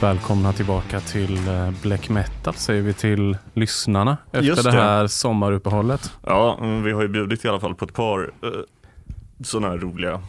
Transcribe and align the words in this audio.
välkomna 0.00 0.52
tillbaka 0.52 1.00
till 1.00 1.48
eh, 1.48 1.70
Black 1.82 2.08
Metal 2.08 2.54
säger 2.54 2.82
vi 2.82 2.94
till 2.94 3.36
lyssnarna 3.54 4.16
efter 4.26 4.40
Just 4.42 4.64
det 4.64 4.70
det. 4.70 4.76
här 4.80 5.06
sommaruppehållet. 5.06 6.12
Ja, 6.26 6.58
mm, 6.60 6.82
vi 6.82 6.92
har 6.92 7.02
ju 7.02 7.08
bjudit 7.08 7.44
i 7.44 7.48
alla 7.48 7.60
fall 7.60 7.74
på 7.74 7.84
ett 7.84 7.94
par 7.94 8.32
eh, 8.42 8.50
sådana 9.44 9.68
här 9.68 9.78
roliga 9.78 10.22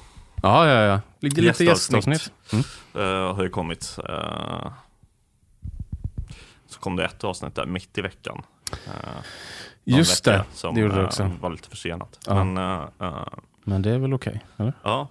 Ja, 0.44 0.68
ja, 0.68 0.82
ja. 0.82 1.02
Lite, 1.20 1.64
Gästavsnitt. 1.64 2.32
Mm. 2.54 2.64
eh, 2.94 3.36
har 3.36 3.44
ju 3.44 3.50
kommit. 3.50 4.00
Eh, 4.10 4.72
så 6.68 6.80
kom 6.80 6.96
det 6.96 7.06
ett 7.06 7.24
avsnitt 7.24 7.56
där 7.56 7.66
mitt 7.66 7.98
i 7.98 8.02
veckan. 8.02 8.42
Någon 9.84 9.98
Just 9.98 10.28
vecka 10.28 10.38
det, 10.38 10.46
som, 10.58 10.76
det 10.76 10.82
gjorde 10.82 10.96
det 10.96 11.06
också. 11.06 11.32
var 11.42 11.50
lite 11.50 11.70
försenat. 11.70 12.20
Ja. 12.28 12.44
Men 12.44 12.54
Men 13.64 13.82
det 13.82 13.92
är 13.92 13.98
väl 13.98 14.14
okej? 14.14 14.46
eller? 14.58 14.74
ja, 14.84 15.08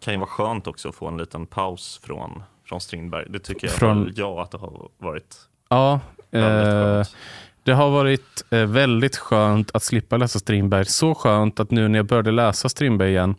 kan 0.00 0.14
ju 0.14 0.20
vara 0.20 0.30
skönt 0.30 0.66
också 0.66 0.88
att 0.88 0.94
få 0.94 1.08
en 1.08 1.16
liten 1.16 1.46
paus 1.46 2.00
från, 2.04 2.42
från 2.64 2.80
Strindberg. 2.80 3.26
Det 3.28 3.38
tycker 3.38 3.66
jag, 3.66 3.76
Från- 3.76 4.12
jag 4.16 4.38
att 4.38 4.50
det 4.50 4.58
har 4.58 4.88
varit 4.98 5.36
Ja, 5.68 6.00
eh, 6.30 6.40
skönt. 6.40 7.16
det 7.62 7.72
har 7.72 7.90
varit 7.90 8.44
eh, 8.50 8.58
väldigt 8.66 9.16
skönt 9.16 9.70
att 9.74 9.82
slippa 9.82 10.16
läsa 10.16 10.38
Strindberg. 10.38 10.84
Så 10.84 11.14
skönt 11.14 11.60
att 11.60 11.70
nu 11.70 11.88
när 11.88 11.98
jag 11.98 12.06
började 12.06 12.30
läsa 12.30 12.68
Strindberg 12.68 13.10
igen 13.10 13.34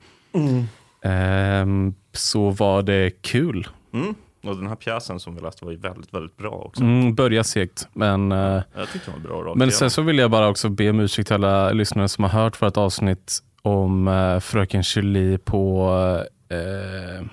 ehm, 1.02 1.94
så 2.14 2.50
var 2.50 2.82
det 2.82 3.10
kul. 3.22 3.68
Mm. 3.94 4.16
Och 4.44 4.56
den 4.56 4.68
här 4.68 4.76
pjäsen 4.76 5.20
som 5.20 5.36
vi 5.36 5.42
läste 5.42 5.66
var 5.66 5.72
ju 5.72 5.78
väldigt, 5.78 6.14
väldigt 6.14 6.38
bra 6.38 6.50
också. 6.52 6.84
Mm, 6.84 7.16
börja 7.16 7.44
segt, 7.44 7.88
men 7.94 8.32
eh, 8.32 8.62
Jag 8.76 8.90
tyckte 8.94 9.12
den 9.12 9.24
var 9.24 9.44
bra 9.44 9.56
Men 9.56 9.72
sen 9.72 9.90
så 9.90 10.02
vill 10.02 10.18
jag 10.18 10.32
bara 10.32 10.48
också 10.48 10.70
be 10.70 10.90
om 10.90 11.00
ursäkt 11.00 11.28
till 11.28 11.36
alla 11.36 11.72
lyssnare 11.72 12.08
som 12.10 12.24
har 12.24 12.32
hört 12.32 12.62
vårt 12.62 12.78
avsnitt 12.78 13.40
om 13.62 14.08
eh, 14.08 14.40
Fröken 14.40 14.82
Julie 14.86 15.38
på, 15.38 15.90
eh, 16.50 17.26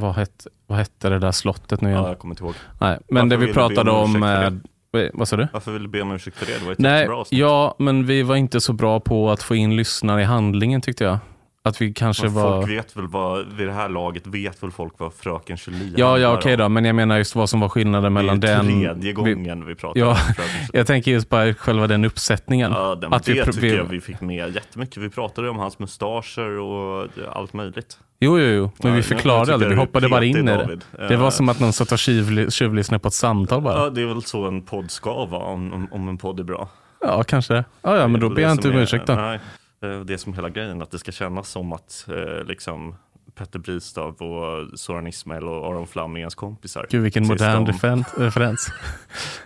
vad, 0.00 0.14
hette, 0.14 0.48
vad 0.66 0.78
hette 0.78 1.08
det 1.08 1.18
där 1.18 1.32
slottet 1.32 1.80
nu 1.80 1.88
igen? 1.88 2.02
Ja, 2.02 2.08
jag 2.08 2.18
kommer 2.18 2.32
inte 2.34 2.44
ihåg. 2.44 2.54
Nej, 2.80 2.98
men 3.08 3.28
Varför 3.28 3.28
det 3.30 3.36
vi 3.36 3.46
om 3.46 3.54
pratade 3.54 3.90
om, 3.90 4.22
eh, 4.22 4.50
vad- 4.90 5.10
vad 5.14 5.28
sa 5.28 5.36
du? 5.36 5.48
Varför 5.52 5.72
vill 5.72 5.82
du 5.82 5.88
be 5.88 6.02
om 6.02 6.12
ursäkt 6.12 6.36
för 6.36 6.46
det? 6.46 6.58
Det 6.58 6.64
var 6.64 6.72
ett 6.72 6.78
Nej, 6.78 6.92
jättebra 6.98 7.16
avsnitt. 7.16 7.40
ja, 7.40 7.74
men 7.78 8.06
vi 8.06 8.22
var 8.22 8.36
inte 8.36 8.60
så 8.60 8.72
bra 8.72 9.00
på 9.00 9.30
att 9.30 9.42
få 9.42 9.54
in 9.54 9.76
lyssnare 9.76 10.20
i 10.22 10.24
handlingen 10.24 10.80
tyckte 10.80 11.04
jag. 11.04 11.18
Att 11.66 11.80
vi 11.80 11.92
kanske 11.92 12.24
Men 12.24 12.34
var... 12.34 12.60
Folk 12.60 12.70
vet 12.72 12.96
väl 12.96 13.06
vad, 13.08 13.46
vid 13.56 13.66
det 13.68 13.72
här 13.72 13.88
laget 13.88 14.26
vet 14.26 14.62
väl 14.62 14.70
folk 14.70 14.92
vad 14.96 15.12
Fröken 15.14 15.56
Julie 15.66 15.94
Ja, 15.96 16.06
handlar 16.10 16.28
ja, 16.30 16.36
okej 16.38 16.52
om. 16.54 16.58
då, 16.58 16.68
men 16.68 16.84
jag 16.84 16.94
menar 16.94 17.18
just 17.18 17.34
vad 17.34 17.50
som 17.50 17.60
var 17.60 17.68
skillnaden 17.68 18.12
mellan 18.12 18.40
Det 18.40 18.50
är 18.50 18.56
den... 18.56 18.66
tredje 18.80 19.12
gången 19.12 19.66
vi, 19.66 19.74
pratar 19.74 20.00
Ja, 20.00 20.08
om 20.10 20.16
Fröken 20.16 20.44
Julie. 20.54 20.68
Jag 20.72 20.86
tänker 20.86 21.10
just 21.10 21.28
bara 21.28 21.54
själva 21.54 21.86
den 21.86 22.04
uppsättningen. 22.04 22.72
Ja, 22.72 22.94
den, 22.94 23.12
att 23.12 23.24
det 23.24 23.32
vi 23.32 23.44
tycker 23.44 23.60
vi- 23.60 23.76
jag 23.76 23.84
vi 23.84 24.00
fick 24.00 24.20
med 24.20 24.54
jättemycket. 24.54 24.96
Vi 24.96 25.10
pratade 25.10 25.48
om 25.50 25.58
hans 25.58 25.78
mustascher 25.78 26.58
och 26.60 27.08
allt 27.32 27.52
möjligt. 27.52 27.98
Jo, 28.20 28.38
jo, 28.38 28.46
jo, 28.46 28.70
men 28.82 28.90
Ja, 28.90 28.96
vi 28.96 29.02
förklarade 29.02 29.54
aldrig, 29.54 29.70
vi 29.70 29.76
hoppade 29.76 30.08
bara 30.08 30.24
in 30.24 30.36
i 30.36 30.42
det. 30.42 30.56
David. 30.56 30.84
Det 31.08 31.16
var 31.16 31.30
som 31.30 31.48
att 31.48 31.60
någon 31.60 31.72
satt 31.72 31.92
och 31.92 31.98
tjuvly- 31.98 32.50
tjuvlyssnade 32.50 32.98
på 33.02 33.08
ett 33.08 33.14
samtal 33.14 33.62
bara. 33.62 33.78
Ja, 33.78 33.90
det 33.90 34.02
är 34.02 34.06
väl 34.06 34.22
så 34.22 34.46
en 34.48 34.62
podd 34.62 34.90
ska 34.90 35.24
vara 35.26 35.44
om, 35.44 35.88
om, 35.90 36.08
en 36.08 36.18
podd 36.18 36.40
är 36.40 36.44
bra. 36.44 36.68
Ja, 37.00 37.22
kanske. 37.22 37.54
Ja, 37.82 37.96
ja 37.96 38.08
men 38.08 38.20
då 38.20 38.28
ber 38.28 38.42
jag 38.42 38.52
inte 38.52 38.68
om 38.68 38.74
ursäkt 38.76 39.06
då. 39.06 39.14
Nej, 39.14 39.40
det 39.80 40.14
är 40.14 40.16
som 40.16 40.34
hela 40.34 40.48
grejen, 40.48 40.82
att 40.82 40.90
det 40.90 40.98
ska 40.98 41.12
kännas 41.12 41.48
som 41.48 41.72
att 41.72 42.06
eh, 42.08 42.44
liksom 42.44 42.94
Petter 43.34 43.58
Bristav 43.58 44.14
och 44.14 44.78
Soran 44.78 45.06
Ismail 45.06 45.44
och 45.44 45.66
Aron 45.66 45.86
Flam 45.86 46.16
är 46.16 46.20
ens 46.20 46.34
kompisar. 46.34 46.86
Gud, 46.90 47.02
vilken 47.02 47.28
Tills 47.28 47.40
modern 47.40 47.64
de- 47.64 48.02
referens. 48.24 48.68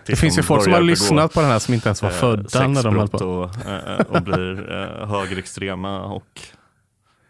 Det 0.05 0.15
finns 0.15 0.37
ju 0.37 0.43
folk 0.43 0.63
som 0.63 0.73
har 0.73 0.81
lyssnat 0.81 1.33
på 1.33 1.41
den 1.41 1.49
här 1.49 1.59
som 1.59 1.73
inte 1.73 1.89
ens 1.89 2.01
var 2.01 2.09
eh, 2.09 2.15
födda 2.15 2.67
när 2.67 2.83
de 2.83 2.97
höll 2.97 3.07
på. 3.07 3.17
och, 3.17 3.65
eh, 3.65 3.99
och 4.09 4.21
blir 4.21 4.71
eh, 4.71 5.07
högerextrema 5.07 6.01
och 6.03 6.41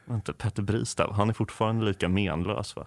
Vänta, 0.06 0.34
Petter 0.34 0.64
Bristav, 0.64 1.14
han 1.14 1.30
är 1.30 1.34
fortfarande 1.34 1.86
lika 1.86 2.08
menlös 2.10 2.76
va? 2.76 2.86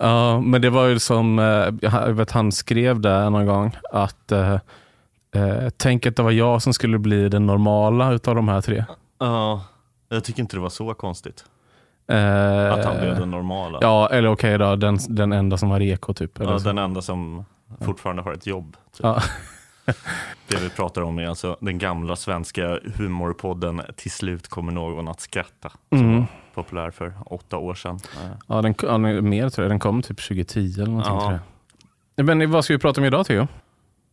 Ja, 0.00 0.40
men 0.40 0.62
det 0.62 0.70
var 0.70 0.86
ju 0.86 0.98
som, 0.98 1.38
eh, 1.38 1.90
jag 1.90 2.12
vet 2.12 2.30
han 2.30 2.52
skrev 2.52 3.00
där 3.00 3.30
någon 3.30 3.46
gång 3.46 3.76
att 3.92 4.32
eh, 4.32 4.54
eh, 5.34 5.68
tänk 5.76 6.06
att 6.06 6.16
det 6.16 6.22
var 6.22 6.30
jag 6.30 6.62
som 6.62 6.72
skulle 6.74 6.98
bli 6.98 7.28
den 7.28 7.46
normala 7.46 8.12
utav 8.12 8.34
de 8.34 8.48
här 8.48 8.60
tre. 8.60 8.84
Ja, 9.18 9.64
jag 10.08 10.24
tycker 10.24 10.40
inte 10.42 10.56
det 10.56 10.60
var 10.60 10.68
så 10.68 10.94
konstigt. 10.94 11.44
Eh, 12.08 12.72
Att 12.72 12.84
han 12.84 12.96
blev 13.00 13.18
den 13.18 13.30
normala. 13.30 13.78
Ja, 13.82 14.08
eller 14.08 14.28
okej 14.28 14.58
då, 14.58 14.76
den, 14.76 14.98
den 15.08 15.32
enda 15.32 15.56
som 15.56 15.68
var 15.68 15.80
reko 15.80 16.14
typ. 16.14 16.40
Eller 16.40 16.52
Ja, 16.52 16.58
så. 16.58 16.64
den 16.66 16.78
enda 16.78 17.02
som 17.02 17.44
fortfarande 17.80 18.22
har 18.22 18.32
ett 18.32 18.46
jobb. 18.46 18.76
Typ. 18.92 19.00
Ja. 19.04 19.22
Det 20.48 20.56
vi 20.62 20.68
pratar 20.70 21.02
om 21.02 21.18
är 21.18 21.26
alltså 21.28 21.56
den 21.60 21.78
gamla 21.78 22.16
svenska 22.16 22.78
humorpodden 22.96 23.82
Till 23.96 24.10
slut 24.10 24.48
kommer 24.48 24.72
någon 24.72 25.08
att 25.08 25.20
skratta. 25.20 25.70
Som 25.88 25.98
Mm. 26.00 26.18
var 26.18 26.26
populär 26.54 26.90
för 26.90 27.12
åtta 27.26 27.56
år 27.56 27.74
sedan. 27.74 27.98
Ja, 28.48 28.62
den, 28.62 28.74
ja, 28.82 28.98
mer 28.98 29.48
tror 29.48 29.64
jag. 29.64 29.70
Den 29.70 29.78
kom 29.78 30.02
typ 30.02 30.20
2010 30.28 30.74
eller 30.76 30.86
någonting. 30.86 31.14
Ja. 31.14 31.20
Tror 31.20 31.40
jag. 32.16 32.26
Men 32.36 32.50
vad 32.50 32.64
ska 32.64 32.74
vi 32.74 32.78
prata 32.78 33.00
om 33.00 33.04
idag 33.04 33.26
Theo? 33.26 33.46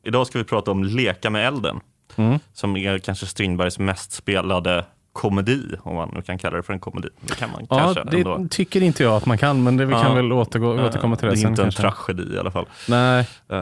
Idag 0.04 0.28
ska 0.28 0.38
vi 0.38 0.44
prata 0.44 0.72
om 0.72 0.84
Leka 0.84 1.30
med 1.30 1.48
elden. 1.48 1.80
Mm. 2.16 2.40
Som 2.54 2.78
är 2.78 2.98
kanske 3.00 3.26
Strindbergs 3.26 3.80
mest 3.80 4.12
spelade 4.12 4.86
komedi, 5.14 5.76
om 5.84 5.96
man 5.96 6.12
nu 6.16 6.22
kan 6.22 6.38
kalla 6.38 6.58
det 6.58 6.64
för 6.64 6.74
en 6.74 6.80
komedi. 6.80 7.08
Det 7.22 7.36
kan 7.36 7.50
man 7.52 7.68
Ja, 7.70 7.78
kanske 7.80 8.04
det 8.04 8.18
ändå. 8.18 8.48
tycker 8.50 8.84
inte 8.84 9.04
jag 9.04 9.14
att 9.16 9.26
man 9.26 9.38
kan, 9.38 9.64
men 9.64 9.78
det, 9.78 9.86
vi 9.86 9.94
Ja. 9.94 10.02
kan 10.04 10.16
väl 10.16 10.32
återgå, 10.32 10.74
återkomma 10.86 11.16
till 11.16 11.26
det, 11.28 11.32
det 11.34 11.40
är 11.40 11.42
sen 11.42 11.50
inte 11.50 11.62
en 11.62 11.72
kanske. 11.72 11.82
tragedi 11.82 12.36
i 12.36 12.40
alla 12.40 12.52
fall. 12.52 12.66
Nej, 12.90 13.28
Uh, 13.54 13.60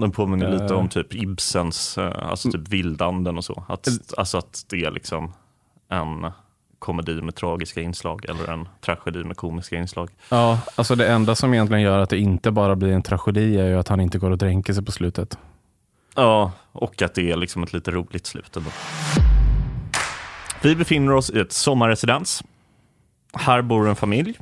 den 0.00 0.10
påminner 0.10 0.50
lite 0.52 0.64
Eh. 0.74 0.78
om 0.80 0.88
typ 0.88 1.14
Ibsens, 1.14 1.98
eh, 1.98 2.30
alltså 2.30 2.50
typ 2.50 2.68
Vildanden 2.68 3.36
och 3.36 3.44
så. 3.44 3.64
Att, 3.68 3.88
alltså 4.16 4.38
att 4.38 4.64
det 4.70 4.84
är 4.84 4.90
liksom 4.90 5.32
en 5.90 6.30
komedi 6.78 7.22
med 7.22 7.34
tragiska 7.34 7.80
inslag 7.80 8.24
eller 8.28 8.48
en 8.52 8.68
tragedi 8.84 9.24
med 9.24 9.36
komiska 9.36 9.76
inslag. 9.76 10.10
ja, 10.28 10.58
alltså 10.74 10.94
det 10.94 11.08
enda 11.08 11.34
som 11.34 11.54
egentligen 11.54 11.82
gör 11.82 11.98
att 11.98 12.10
det 12.10 12.18
inte 12.18 12.50
bara 12.50 12.76
blir 12.76 12.92
en 12.92 13.02
tragedi 13.02 13.58
är 13.58 13.66
ju 13.66 13.78
att 13.78 13.88
han 13.88 14.00
inte 14.00 14.18
går 14.18 14.30
och 14.30 14.38
dränker 14.38 14.72
sig 14.72 14.84
på 14.84 14.92
slutet. 14.92 15.38
Ja, 16.16 16.52
och 16.72 17.02
att 17.02 17.14
det 17.14 17.30
är 17.30 17.36
liksom 17.36 17.62
ett 17.62 17.72
lite 17.72 17.90
roligt 17.90 18.26
slut 18.26 18.56
ändå. 18.56 18.70
Vi 20.62 20.76
befinner 20.76 21.14
oss 21.14 21.30
i 21.30 21.38
ett 21.38 21.52
sommarresidens. 21.52 22.44
Här 23.32 23.62
bor 23.62 23.88
en 23.88 23.96
familj 23.96 24.38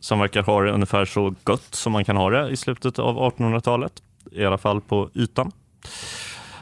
som 0.00 0.18
verkar 0.18 0.42
ha 0.42 0.62
det 0.62 0.72
ungefär 0.72 1.04
så 1.04 1.34
gött 1.48 1.74
som 1.74 1.92
man 1.92 2.04
kan 2.04 2.16
ha 2.16 2.30
det 2.30 2.50
i 2.50 2.56
slutet 2.56 2.98
av 2.98 3.16
1800-talet. 3.16 4.02
I 4.32 4.44
alla 4.44 4.58
fall 4.58 4.80
på 4.80 5.10
ytan. 5.14 5.52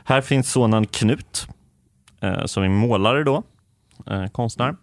Här 0.05 0.21
finns 0.21 0.53
sonen 0.53 0.87
Knut, 0.87 1.47
eh, 2.21 2.45
som 2.45 2.63
är 2.63 2.69
målare 2.69 3.25
då, 3.25 3.43
eh, 4.07 4.27
konstnär, 4.27 4.77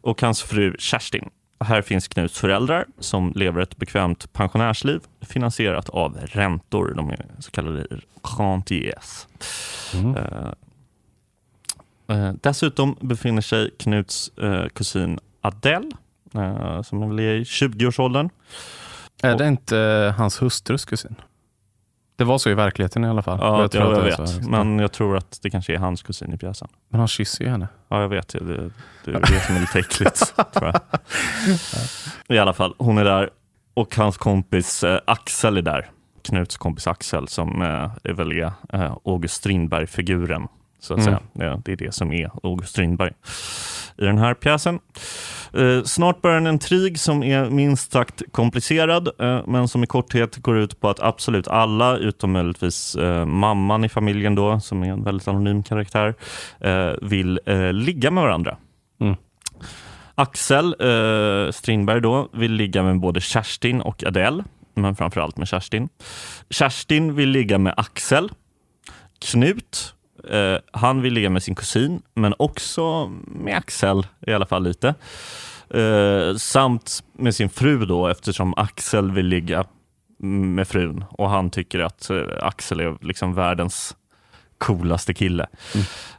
och 0.00 0.22
hans 0.22 0.42
fru 0.42 0.76
Kerstin. 0.78 1.30
Här 1.60 1.82
finns 1.82 2.08
Knuts 2.08 2.38
föräldrar 2.38 2.86
som 2.98 3.32
lever 3.36 3.60
ett 3.60 3.76
bekvämt 3.76 4.32
pensionärsliv 4.32 5.00
finansierat 5.20 5.88
av 5.88 6.18
räntor. 6.22 6.92
De 6.96 7.10
är 7.10 7.26
så 7.38 7.50
kallade 7.50 7.86
rentiers. 8.38 9.26
Mm. 9.94 10.16
Eh, 10.16 10.52
eh, 12.16 12.32
dessutom 12.40 12.96
befinner 13.00 13.42
sig 13.42 13.70
Knuts 13.78 14.38
eh, 14.38 14.66
kusin 14.66 15.18
Adele, 15.40 15.90
eh, 16.34 16.82
som 16.82 17.02
är 17.02 17.06
väl 17.08 17.20
i 17.20 17.42
20-årsåldern. 17.42 18.30
Är 19.22 19.38
det 19.38 19.48
inte 19.48 19.78
eh, 19.78 20.12
hans 20.12 20.42
hustrus 20.42 20.84
kusin? 20.84 21.14
Det 22.18 22.24
var 22.24 22.38
så 22.38 22.50
i 22.50 22.54
verkligheten 22.54 23.04
i 23.04 23.08
alla 23.08 23.22
fall. 23.22 23.38
Ja, 23.40 23.60
jag, 23.60 23.70
tror 23.70 23.92
jag, 23.92 23.98
är 24.00 24.04
vet, 24.04 24.28
så. 24.28 24.50
men 24.50 24.78
jag 24.78 24.92
tror 24.92 25.16
att 25.16 25.38
det 25.42 25.50
kanske 25.50 25.74
är 25.74 25.78
hans 25.78 26.02
kusin 26.02 26.32
i 26.32 26.38
pjäsen. 26.38 26.68
men 26.88 26.98
han 26.98 27.08
kysser 27.08 27.44
ju 27.44 27.50
henne. 27.50 27.68
Ja, 27.88 28.00
jag 28.00 28.08
vet. 28.08 28.28
Det, 28.28 28.40
det, 28.40 28.70
det 29.04 29.12
är 29.12 29.60
lite 29.60 29.78
äckligt. 29.78 30.34
tror 30.52 30.72
jag. 30.72 30.80
I 32.28 32.38
alla 32.38 32.52
fall, 32.52 32.74
hon 32.78 32.98
är 32.98 33.04
där 33.04 33.30
och 33.74 33.96
hans 33.96 34.16
kompis 34.16 34.84
eh, 34.84 35.00
Axel 35.04 35.56
är 35.56 35.62
där. 35.62 35.90
Knuts 36.22 36.56
kompis 36.56 36.86
Axel 36.86 37.28
som 37.28 37.62
eh, 37.62 37.90
är 38.04 38.12
väl 38.12 38.32
är, 38.32 38.52
eh, 38.72 38.96
August 39.04 39.34
Strindberg-figuren. 39.34 40.48
Så 40.80 40.94
att 40.94 41.00
Mm. 41.00 41.04
säga. 41.04 41.48
Ja, 41.50 41.60
det 41.64 41.72
är 41.72 41.76
det 41.76 41.94
som 41.94 42.12
är 42.12 42.30
August 42.42 42.70
Strindberg 42.70 43.12
i 43.98 44.04
den 44.04 44.18
här 44.18 44.34
pjäsen. 44.34 44.78
Eh, 45.52 45.82
snart 45.84 46.22
börjar 46.22 46.36
en 46.36 46.46
intrig 46.46 47.00
som 47.00 47.22
är 47.22 47.50
minst 47.50 47.92
sagt 47.92 48.22
komplicerad, 48.32 49.08
eh, 49.20 49.40
men 49.46 49.68
som 49.68 49.84
i 49.84 49.86
korthet 49.86 50.36
går 50.36 50.58
ut 50.58 50.80
på 50.80 50.88
att 50.88 51.00
absolut 51.00 51.48
alla, 51.48 51.96
utom 51.96 52.32
möjligtvis 52.32 52.94
eh, 52.96 53.24
mamman 53.24 53.84
i 53.84 53.88
familjen 53.88 54.34
då, 54.34 54.60
som 54.60 54.82
är 54.82 54.88
en 54.88 55.04
väldigt 55.04 55.28
anonym 55.28 55.62
karaktär, 55.62 56.14
vill 57.02 57.40
ligga 57.72 58.10
med 58.10 58.22
varandra. 58.22 58.56
Mm. 59.00 59.16
Axel 60.14 60.74
Strindberg 61.52 62.00
då 62.00 62.28
vill 62.32 62.52
ligga 62.52 62.82
med 62.82 63.00
både 63.00 63.20
Kerstin 63.20 63.80
och 63.80 64.04
Adele, 64.04 64.44
men 64.74 64.96
framförallt 64.96 65.36
med 65.36 65.48
Kerstin. 65.48 65.88
Kerstin 66.50 67.14
vill 67.14 67.28
ligga 67.28 67.58
med 67.58 67.74
Axel. 67.76 68.30
Knut, 69.30 69.94
eh, 70.28 70.58
han 70.72 71.02
vill 71.02 71.14
ligga 71.14 71.30
med 71.30 71.42
sin 71.42 71.54
kusin, 71.54 72.02
men 72.14 72.34
också 72.38 73.12
med 73.26 73.56
Axel 73.56 74.06
i 74.26 74.32
alla 74.32 74.46
fall 74.46 74.62
lite. 74.62 74.94
Eh, 75.70 76.36
samt 76.36 77.04
med 77.12 77.34
sin 77.34 77.48
fru 77.48 77.86
då, 77.86 78.08
eftersom 78.08 78.54
Axel 78.56 79.10
vill 79.10 79.26
ligga 79.26 79.64
med 80.18 80.68
frun 80.68 81.04
och 81.10 81.30
han 81.30 81.50
tycker 81.50 81.80
att 81.80 82.10
eh, 82.10 82.22
Axel 82.42 82.80
är 82.80 82.96
liksom 83.00 83.34
världens 83.34 83.96
coolaste 84.58 85.14
kille. 85.14 85.46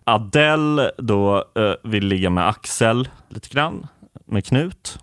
Adele 0.03 0.91
då 0.97 1.45
eh, 1.55 1.73
vill 1.83 2.05
ligga 2.05 2.29
med 2.29 2.47
Axel 2.47 3.09
lite 3.29 3.49
grann, 3.49 3.87
med 4.25 4.45
Knut 4.45 4.99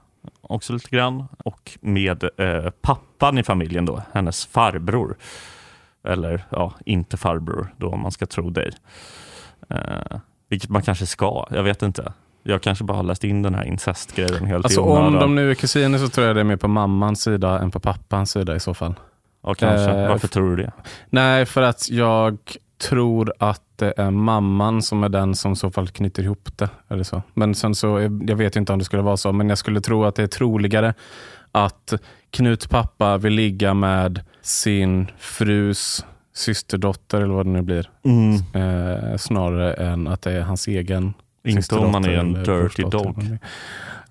också 0.49 0.73
lite 0.73 0.97
grann. 0.97 1.25
Och 1.45 1.79
med 1.81 2.25
eh, 2.37 2.71
pappan 2.81 3.39
i 3.39 3.43
familjen 3.43 3.87
då, 3.87 4.03
hennes 4.13 4.47
farbror. 4.47 5.17
Eller 6.07 6.45
ja, 6.51 6.75
inte 6.85 7.17
farbror 7.17 7.75
då 7.77 7.89
om 7.89 8.01
man 8.03 8.13
ska 8.13 8.27
tro 8.27 8.51
dig. 8.51 8.71
Eh, 9.71 10.19
vilket 10.49 10.71
man 10.71 10.83
kanske 10.83 11.07
ska, 11.07 11.47
jag 11.51 11.63
vet 11.63 11.83
inte. 11.83 12.13
Jag 12.43 12.63
kanske 12.63 12.85
bara 12.85 12.97
har 12.97 13.05
läst 13.05 13.25
in 13.25 13.43
den 13.43 13.55
här 13.55 13.65
incestgrejen 13.65 14.47
helt 14.47 14.65
Alltså 14.65 14.81
i 14.81 14.83
om 14.85 14.91
onödan. 14.91 15.21
de 15.21 15.35
nu 15.35 15.51
är 15.51 15.55
kusiner 15.55 15.99
så 15.99 16.09
tror 16.09 16.27
jag 16.27 16.37
det 16.37 16.41
är 16.41 16.45
mer 16.45 16.57
på 16.57 16.69
mammans 16.69 17.23
sida 17.23 17.59
än 17.61 17.71
på 17.71 17.81
pappans 17.81 18.31
sida 18.31 18.57
i 18.57 18.61
så 18.61 18.75
fall. 18.75 18.95
Ja, 19.43 19.55
kanske. 19.55 19.91
Eh, 19.91 20.09
Varför 20.09 20.29
tror 20.29 20.57
du 20.57 20.63
det? 20.63 20.73
Nej, 21.11 21.47
för 21.47 21.63
att 21.63 21.91
jag 21.91 22.39
tror 22.89 23.33
att 23.39 23.63
det 23.77 23.95
är 23.97 24.11
mamman 24.11 24.83
som 24.83 25.05
är 25.05 25.09
den 25.09 25.35
som 25.35 25.53
i 25.53 25.57
så 25.57 25.71
fall 25.71 25.89
knyter 25.89 26.23
ihop 26.23 26.49
det. 26.59 26.69
Eller 26.89 27.05
så. 27.05 27.23
Men 27.35 27.55
sen 27.55 27.75
så, 27.75 28.01
jag 28.27 28.37
vet 28.37 28.57
inte 28.57 28.73
om 28.73 28.79
det 28.79 28.85
skulle 28.85 29.03
vara 29.03 29.17
så, 29.17 29.33
men 29.33 29.49
jag 29.49 29.59
skulle 29.59 29.81
tro 29.81 30.05
att 30.05 30.15
det 30.15 30.23
är 30.23 30.27
troligare 30.27 30.95
att 31.53 31.93
Knuts 32.31 32.67
pappa 32.67 33.19
vill 33.19 33.33
ligga 33.33 33.75
med 33.75 34.21
sin 34.43 35.11
frus 35.19 36.05
systerdotter, 36.35 37.21
eller 37.21 37.35
vad 37.35 37.47
det 37.47 37.51
nu 37.51 37.63
blir, 37.63 37.91
Mm. 38.05 38.35
eh, 38.55 39.17
snarare 39.17 39.75
än 39.75 40.07
att 40.09 40.23
det 40.23 40.33
är 40.33 40.41
hans 40.41 40.67
egen 40.69 41.15
Inte 41.45 41.75
om 41.75 41.93
man 41.93 42.05
är 42.05 42.13
en 42.19 42.33
dirty 42.33 42.83
dog. 42.83 43.39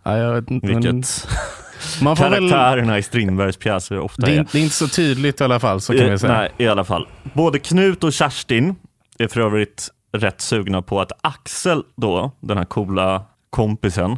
Ja, 0.04 0.18
jag 0.18 0.34
vet 0.34 0.52
inte, 0.52 0.68
men 0.68 0.82
Vilket 0.82 1.28
man 2.02 2.16
får 2.18 2.24
väl, 2.30 2.50
karaktärerna 2.50 2.98
i 2.98 3.04
Strindbergs 3.04 3.58
pjäser 3.58 4.00
ofta 4.00 4.26
det, 4.26 4.32
är. 4.36 4.40
är, 4.40 4.48
det 4.52 4.58
är 4.60 4.64
inte 4.64 4.76
så 4.76 4.88
tydligt 4.88 5.42
i 5.42 5.44
alla 5.44 5.60
fall, 5.60 5.82
så 5.82 5.94
kan 5.94 6.06
Eh, 6.06 6.12
vi 6.12 6.20
säga. 6.20 6.34
Nej, 6.34 6.52
i 6.58 6.68
alla 6.68 6.84
fall. 6.84 7.08
Både 7.34 7.60
Knut 7.60 8.04
och 8.04 8.14
Kerstin 8.14 8.76
är 9.20 9.28
för 9.28 9.42
övrigt 9.42 9.90
rätt 10.12 10.42
sugna 10.42 10.82
på 10.82 11.02
att 11.02 11.12
Axel 11.22 11.84
då, 11.96 12.32
den 12.40 12.58
här 12.58 12.66
coola 12.66 13.26
kompisen, 13.50 14.18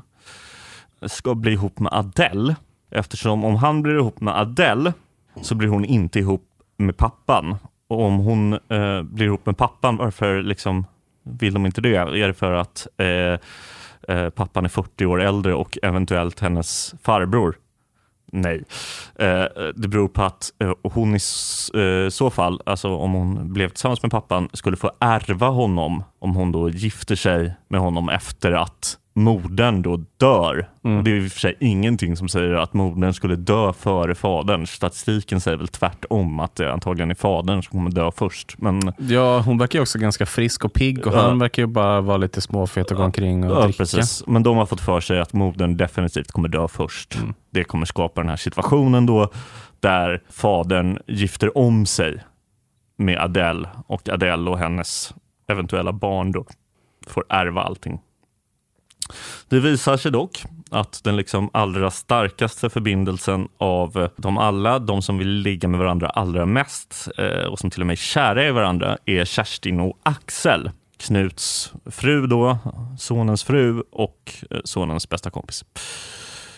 ska 1.05 1.35
bli 1.35 1.51
ihop 1.51 1.79
med 1.79 1.93
Adele. 1.93 2.55
Eftersom 2.91 3.43
om 3.45 3.55
han 3.55 3.81
blir 3.81 3.95
ihop 3.95 4.21
med 4.21 4.37
Adele 4.39 4.93
så 5.41 5.55
blir 5.55 5.67
hon 5.69 5.85
inte 5.85 6.19
ihop 6.19 6.43
med 6.77 6.97
pappan. 6.97 7.55
Och 7.87 8.01
om 8.03 8.17
hon 8.17 8.53
eh, 8.53 9.01
blir 9.03 9.25
ihop 9.25 9.45
med 9.45 9.57
pappan, 9.57 9.97
varför 9.97 10.41
liksom 10.41 10.85
vill 11.23 11.53
de 11.53 11.65
inte 11.65 11.81
det? 11.81 11.95
Är 11.95 12.27
det 12.27 12.33
för 12.33 12.51
att 12.51 12.87
eh, 12.97 13.39
eh, 14.17 14.29
pappan 14.29 14.65
är 14.65 14.69
40 14.69 15.05
år 15.05 15.21
äldre 15.21 15.53
och 15.53 15.77
eventuellt 15.83 16.39
hennes 16.39 16.95
farbror? 17.03 17.55
Nej. 18.31 18.63
Eh, 19.15 19.43
det 19.75 19.87
beror 19.87 20.07
på 20.07 20.23
att 20.23 20.51
eh, 20.59 20.73
hon 20.83 21.13
i 21.13 21.15
s- 21.17 21.69
eh, 21.69 22.09
så 22.09 22.29
fall, 22.29 22.61
alltså 22.65 22.89
om 22.95 23.13
hon 23.13 23.53
blev 23.53 23.69
tillsammans 23.69 24.01
med 24.01 24.11
pappan, 24.11 24.49
skulle 24.53 24.77
få 24.77 24.91
ärva 24.99 25.47
honom 25.47 26.03
om 26.19 26.35
hon 26.35 26.51
då 26.51 26.69
gifter 26.69 27.15
sig 27.15 27.53
med 27.67 27.79
honom 27.81 28.09
efter 28.09 28.51
att 28.51 28.97
modern 29.17 29.81
då 29.81 30.03
dör. 30.17 30.69
Mm. 30.83 30.97
Och 30.97 31.03
det 31.03 31.11
är 31.11 31.15
i 31.15 31.27
och 31.27 31.31
för 31.31 31.39
sig 31.39 31.55
ingenting 31.59 32.15
som 32.17 32.29
säger 32.29 32.53
att 32.53 32.73
modern 32.73 33.13
skulle 33.13 33.35
dö 33.35 33.73
före 33.73 34.15
fadern. 34.15 34.67
Statistiken 34.67 35.41
säger 35.41 35.57
väl 35.57 35.67
tvärtom 35.67 36.39
att 36.39 36.55
det 36.55 36.73
antagligen 36.73 37.11
är 37.11 37.15
fadern 37.15 37.63
som 37.63 37.71
kommer 37.71 37.91
dö 37.91 38.11
först. 38.11 38.55
Men 38.57 38.81
Ja, 38.97 39.39
hon 39.39 39.57
verkar 39.57 39.79
ju 39.79 39.81
också 39.83 39.99
ganska 39.99 40.25
frisk 40.25 40.65
och 40.65 40.73
pigg 40.73 41.07
och 41.07 41.13
Ja. 41.13 41.21
han 41.21 41.39
verkar 41.39 41.63
ju 41.63 41.67
bara 41.67 42.01
vara 42.01 42.17
lite 42.17 42.41
småfet 42.41 42.91
och 42.91 42.97
gå 42.97 43.03
omkring 43.03 43.43
och 43.51 43.57
Ja, 43.57 43.63
dricka. 43.63 43.77
precis. 43.77 44.23
Men 44.27 44.43
de 44.43 44.57
har 44.57 44.65
fått 44.65 44.81
för 44.81 44.99
sig 44.99 45.19
att 45.19 45.33
modern 45.33 45.77
definitivt 45.77 46.31
kommer 46.31 46.49
dö 46.49 46.67
först. 46.67 47.15
Mm. 47.15 47.33
Det 47.49 47.63
kommer 47.63 47.85
skapa 47.85 48.21
den 48.21 48.29
här 48.29 48.37
situationen 48.37 49.05
då 49.05 49.29
där 49.79 50.21
fadern 50.29 50.99
gifter 51.07 51.57
om 51.57 51.85
sig 51.85 52.23
med 52.97 53.17
Adele 53.19 53.69
och 53.87 54.09
Adele 54.09 54.49
och 54.49 54.57
hennes 54.57 55.13
eventuella 55.47 55.91
barn 55.93 56.31
då 56.31 56.45
får 57.07 57.23
ärva 57.29 57.61
allting. 57.61 57.99
Det 59.47 59.59
visar 59.59 59.97
sig 59.97 60.11
dock 60.11 60.43
att 60.71 61.03
den 61.03 61.15
liksom 61.15 61.49
allra 61.53 61.91
starkaste 61.91 62.69
förbindelsen 62.69 63.47
av 63.57 64.09
de 64.17 64.37
alla, 64.37 64.79
de 64.79 65.01
som 65.01 65.17
vill 65.17 65.29
ligga 65.29 65.67
med 65.67 65.79
varandra 65.79 66.09
allra 66.09 66.45
mest 66.45 67.07
eh, 67.17 67.45
och 67.45 67.59
som 67.59 67.69
till 67.69 67.81
och 67.81 67.87
med 67.87 67.93
är 67.93 67.97
kära 67.97 68.47
i 68.47 68.51
varandra, 68.51 68.97
är 69.05 69.25
Kerstin 69.25 69.79
och 69.79 69.99
Axel. 70.03 70.71
Knuts 70.97 71.73
fru 71.85 72.27
då, 72.27 72.57
sonens 72.99 73.43
fru 73.43 73.83
och 73.91 74.33
eh, 74.51 74.59
sonens 74.63 75.09
bästa 75.09 75.29
kompis. 75.29 75.65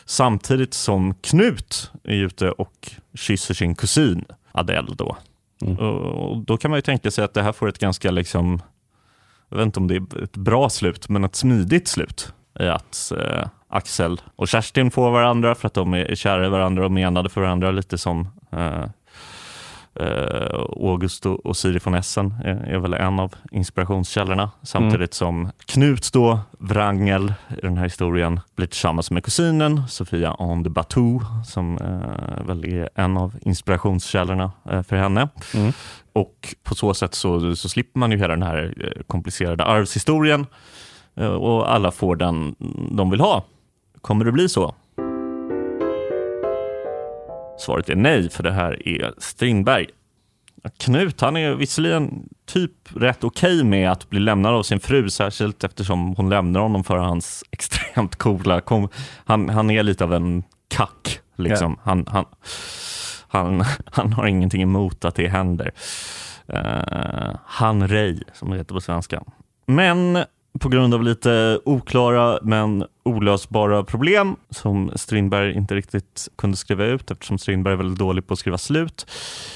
Samtidigt 0.06 0.74
som 0.74 1.13
Knut 1.13 1.92
är 2.04 2.13
ute 2.13 2.52
och 2.52 2.92
kysser 3.13 3.54
sin 3.54 3.75
kusin 3.75 4.25
Adele 4.52 4.95
då. 4.98 5.18
Mm. 5.62 5.78
Och 5.78 6.38
då 6.38 6.57
kan 6.57 6.72
man 6.72 6.78
ju 6.78 6.81
tänka 6.81 7.12
sig 7.12 7.24
att 7.24 7.34
det 7.34 7.44
här 7.44 7.52
får 7.52 7.69
ett 7.69 7.80
ganska, 7.80 8.12
liksom, 8.12 8.62
jag 9.50 9.57
vet 9.57 9.66
inte 9.66 9.80
om 9.80 9.88
det 9.88 9.95
är 9.95 10.24
ett 10.24 10.38
bra 10.38 10.69
slut, 10.69 11.10
men 11.10 11.24
ett 11.24 11.36
smidigt 11.36 11.88
slut. 11.88 12.34
I 12.60 12.68
att 12.68 13.12
eh, 13.18 13.48
Axel 13.68 14.22
och 14.36 14.48
Kerstin 14.48 14.92
får 14.92 15.12
varandra 15.12 15.56
för 15.56 15.68
att 15.68 15.74
de 15.74 15.94
är 15.94 16.16
kära 16.16 16.46
i 16.46 16.50
varandra 16.50 16.86
och 16.86 16.92
menade 16.92 17.30
för 17.30 17.42
varandra, 17.42 17.72
lite 17.72 17.98
som 17.98 18.28
eh, 18.52 18.84
eh, 19.96 20.60
August 20.78 21.26
och 21.26 21.46
och 21.46 21.58
Siri 21.58 21.80
von 21.84 21.94
Essen 21.94 22.34
är, 22.44 22.56
är 22.56 22.78
väl 22.78 22.94
en 22.94 23.20
av 23.20 23.36
inspirationskällorna. 23.52 24.52
Samtidigt 24.64 25.14
som 25.14 25.52
Knut 25.66 26.14
då, 26.14 26.40
Wrangel 26.60 27.34
i 27.58 27.62
den 27.62 27.78
här 27.78 27.84
historien, 27.84 28.40
blir 28.56 28.68
tillsammans 28.68 29.12
med 29.12 29.24
kusinen 29.24 29.88
Sofia 29.88 30.36
on 30.40 30.64
de 30.64 30.70
Batou 30.70 31.22
som 31.46 31.78
eh, 31.78 32.46
väl 32.48 32.66
är 32.66 32.90
en 32.96 33.18
av 33.18 33.36
inspirationskällorna 33.42 34.52
eh, 34.70 34.84
för 34.84 34.96
henne. 34.96 35.30
Mm. 35.54 35.74
Och 36.14 36.56
på 36.64 36.76
så 36.76 36.94
sätt 36.94 37.16
så, 37.16 37.56
så 37.56 37.70
slipper 37.70 38.00
man 38.00 38.12
ju 38.12 38.18
hela 38.18 38.34
den 38.34 38.44
här 38.44 38.74
eh, 38.78 39.04
komplicerade 39.08 39.64
arvshistorien 39.64 40.46
och 41.27 41.71
alla 41.74 41.92
får 41.92 42.16
den 42.16 42.56
de 42.92 43.10
vill 43.10 43.19
ha. 43.19 43.44
Kommer 44.01 44.25
det 44.25 44.31
bli 44.31 44.50
så? 44.50 44.75
Svaret 47.60 47.89
är 47.89 47.95
nej, 47.95 48.30
för 48.30 48.44
det 48.44 48.51
här 48.51 48.88
är 48.88 49.13
Strindberg. 49.18 49.88
Knut 50.77 51.21
han 51.21 51.38
är 51.38 51.54
visserligen 51.54 52.30
typ 52.45 52.71
rätt 52.95 53.24
okej 53.24 53.63
med 53.63 53.92
att 53.92 54.10
bli 54.10 54.19
lämnad 54.19 54.54
av 54.54 54.63
sin 54.63 54.80
fru, 54.80 55.10
särskilt 55.10 55.63
eftersom 55.63 56.16
hon 56.16 56.30
lämnar 56.30 56.60
honom 56.60 56.83
för 56.83 56.98
hans 56.98 57.44
extremt 57.51 58.16
coola... 58.16 58.62
Kom, 58.62 58.89
han, 59.25 59.50
han 59.50 59.69
är 59.69 59.83
lite 59.83 60.04
av 60.04 60.13
en 60.13 60.44
kack. 60.68 61.19
Liksom. 61.36 61.80
Han, 61.83 62.06
han, 62.07 62.25
han, 63.27 63.63
han 63.86 64.13
har 64.13 64.27
ingenting 64.27 64.62
emot 64.62 65.06
att 65.06 65.16
det 65.16 65.27
händer. 65.27 65.71
Uh, 66.54 67.36
han 67.45 67.88
Rey, 67.88 68.19
som 68.33 68.50
det 68.50 68.57
heter 68.57 68.74
på 68.74 68.81
svenska. 68.81 69.24
Men 69.66 70.24
på 70.60 70.69
grund 70.69 70.94
av 70.94 71.04
lite 71.04 71.60
oklara 71.66 72.40
men 72.42 72.86
olösbara 73.04 73.83
problem 73.83 74.35
som 74.50 74.92
Strindberg 74.95 75.54
inte 75.54 75.76
riktigt 75.76 76.28
kunde 76.38 76.57
skriva 76.57 76.85
ut 76.85 77.12
eftersom 77.12 77.38
Strindberg 77.38 77.74
är 77.74 77.78
väldigt 77.78 78.00
dålig 78.00 78.28
på 78.28 78.33
att 78.33 78.40
skriva 78.40 78.57
slut 78.57 79.06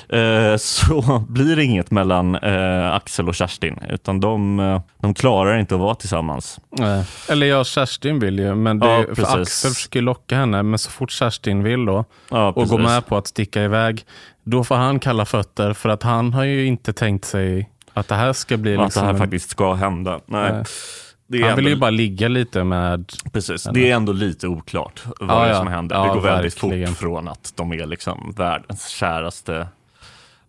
eh, 0.09 0.55
så 0.57 1.25
blir 1.29 1.55
det 1.55 1.63
inget 1.63 1.91
mellan 1.91 2.35
eh, 2.35 2.93
Axel 2.93 3.27
och 3.27 3.35
Kerstin 3.35 3.79
utan 3.89 4.19
de, 4.19 4.59
eh, 4.59 4.81
de 4.97 5.13
klarar 5.13 5.59
inte 5.59 5.75
att 5.75 5.81
vara 5.81 5.95
tillsammans. 5.95 6.59
Nej. 6.69 7.05
Eller 7.29 7.47
ja, 7.47 7.63
Kerstin 7.63 8.19
vill 8.19 8.39
ju, 8.39 8.55
men 8.55 8.79
det, 8.79 8.87
Ja, 8.87 9.15
för. 9.15 9.41
Axel 9.41 9.73
försöker 9.73 10.01
locka 10.01 10.35
henne, 10.35 10.63
men 10.63 10.79
så 10.79 10.91
fort 10.91 11.11
Kerstin 11.11 11.63
vill 11.63 11.85
då 11.85 12.05
Ja, 12.29 12.51
och 12.51 12.67
går 12.67 12.79
med 12.79 13.05
på 13.05 13.17
att 13.17 13.27
sticka 13.27 13.63
iväg, 13.63 14.05
då 14.43 14.63
får 14.63 14.75
han 14.75 14.99
kalla 14.99 15.25
fötter 15.25 15.73
för 15.73 15.89
att 15.89 16.03
han 16.03 16.33
har 16.33 16.43
ju 16.43 16.65
inte 16.65 16.93
tänkt 16.93 17.25
sig 17.25 17.69
att 17.93 18.07
det 18.07 18.15
här 18.15 18.33
ska 18.33 18.57
bli 18.57 18.73
att 18.73 18.79
det 18.79 18.83
liksom 18.83 19.03
här 19.03 19.13
en- 19.13 19.17
faktiskt 19.19 19.49
ska 19.49 19.73
hända. 19.73 20.19
Nej. 20.25 20.51
Nej. 20.51 20.63
Han 21.43 21.55
vill 21.55 21.65
ändå- 21.65 21.69
ju 21.69 21.75
bara 21.75 21.89
ligga 21.91 22.27
lite 22.27 22.63
med... 22.63 23.11
Precis, 23.31 23.63
det 23.73 23.91
är 23.91 23.95
ändå 23.95 24.13
lite 24.13 24.47
oklart 24.47 25.03
vad 25.19 25.29
Ja, 25.29 25.43
det 25.43 25.49
är 25.49 25.53
som 25.55 25.67
händer. 25.67 25.95
Ja, 25.95 26.03
det 26.03 26.13
går 26.13 26.21
väldigt 26.21 26.63
verkligen. 26.63 26.87
fort 26.89 26.97
från 26.97 27.27
att 27.27 27.53
de 27.55 27.73
är 27.73 27.85
liksom 27.85 28.33
världens 28.37 28.87
käraste 28.87 29.67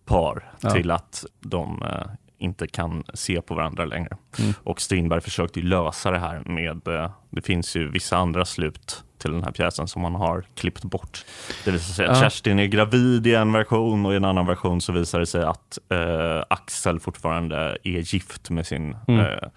par 0.05 0.43
Ja. 0.61 0.69
till 0.71 0.91
att 0.91 1.25
de 1.39 1.83
eh, 1.83 2.07
inte 2.37 2.67
kan 2.67 3.03
se 3.13 3.41
på 3.41 3.55
varandra 3.55 3.85
längre. 3.85 4.17
Mm. 4.39 4.53
Och 4.63 4.81
Strindberg 4.81 5.21
försökte 5.21 5.59
ju 5.59 5.65
lösa 5.67 6.11
det 6.11 6.19
här 6.19 6.39
med, 6.45 6.87
eh, 6.87 7.11
det 7.29 7.41
finns 7.41 7.75
ju 7.75 7.91
vissa 7.91 8.17
andra 8.17 8.45
slut 8.45 9.03
till 9.25 9.33
den 9.33 9.43
här 9.43 9.51
pjäsen 9.51 9.87
som 9.87 10.01
man 10.01 10.15
har 10.15 10.43
klippt 10.55 10.83
bort. 10.83 11.25
Det 11.65 11.71
visar 11.71 11.93
sig 11.93 12.05
att 12.05 12.17
Ja. 12.17 12.23
Kerstin 12.23 12.59
är 12.59 12.65
gravid 12.65 13.27
i 13.27 13.35
en 13.35 13.51
version 13.51 14.05
och 14.05 14.13
i 14.13 14.15
en 14.15 14.25
annan 14.25 14.45
version 14.45 14.81
så 14.81 14.91
visar 14.91 15.19
det 15.19 15.25
sig 15.25 15.43
att 15.43 15.77
eh, 15.89 16.43
Axel 16.49 16.99
fortfarande 16.99 17.77
är 17.83 18.13
gift 18.13 18.49
med 18.49 18.67
sin 18.67 18.95
Mm. 19.07 19.19
eh, 19.21 19.47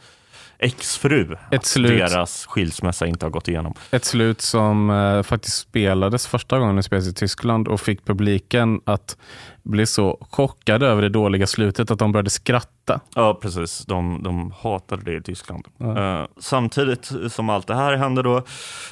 exfru. 0.59 1.37
Ett 1.51 1.65
slut. 1.65 1.91
Deras 1.91 2.47
skilsmässa 2.47 3.07
inte 3.07 3.27
har 3.27 3.31
gått 3.31 3.49
igenom. 3.49 3.75
Ett 3.91 4.05
slut 4.05 4.41
som 4.41 4.91
eh, 4.91 5.23
faktiskt 5.23 5.59
spelades 5.59 6.27
första 6.27 6.59
gången 6.59 6.77
det 6.77 6.83
spelades 6.83 7.09
i 7.09 7.15
Tyskland 7.15 7.69
och 7.69 7.81
fick 7.81 8.05
publiken 8.05 8.81
att 8.85 9.17
bli 9.63 9.87
så 9.87 10.27
chockade 10.31 10.87
över 10.87 11.03
det 11.03 11.09
dåliga 11.09 11.47
slutet 11.47 11.91
att 11.91 11.99
de 11.99 12.13
började 12.13 12.31
skratta. 12.31 13.01
Ja, 13.15 13.39
precis. 13.43 13.85
De, 13.87 14.23
de 14.23 14.53
hatade 14.59 15.03
det 15.03 15.17
i 15.17 15.23
Tyskland. 15.23 15.65
Ja. 15.79 16.21
Eh, 16.21 16.27
samtidigt 16.39 17.13
som 17.29 17.49
allt 17.49 17.67
det 17.67 17.75
här 17.75 17.97
hände 17.97 18.23
då 18.23 18.43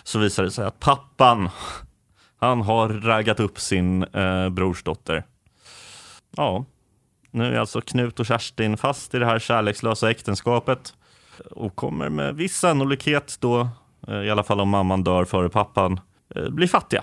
så 0.03 0.19
visade 0.19 0.49
det 0.49 0.53
sig 0.53 0.67
att 0.67 0.81
pappan, 0.81 1.51
han 2.41 2.63
har 2.63 2.89
raggat 2.89 3.41
upp 3.41 3.61
sin 3.61 4.03
eh, 4.03 4.49
brorsdotter. 4.49 5.25
Ja, 6.37 6.65
nu 7.31 7.55
är 7.55 7.59
alltså 7.59 7.81
Knut 7.81 8.21
och 8.21 8.27
Kerstin 8.27 8.77
fast 8.77 9.15
i 9.15 9.19
det 9.19 9.27
här 9.27 9.39
kärlekslösa 9.39 10.11
äktenskapet 10.11 10.95
och 11.51 11.77
kommer 11.77 12.09
med 12.09 12.35
viss 12.35 12.57
sannolikhet 12.57 13.37
då, 13.41 13.69
eh, 14.09 14.15
i 14.15 14.31
alla 14.31 14.43
fall 14.43 14.61
om 14.61 14.69
mamman 14.69 15.05
dör 15.05 15.25
före 15.25 15.49
pappan, 15.49 16.01
eh, 16.35 16.49
blir 16.49 16.67
fattiga. 16.67 17.03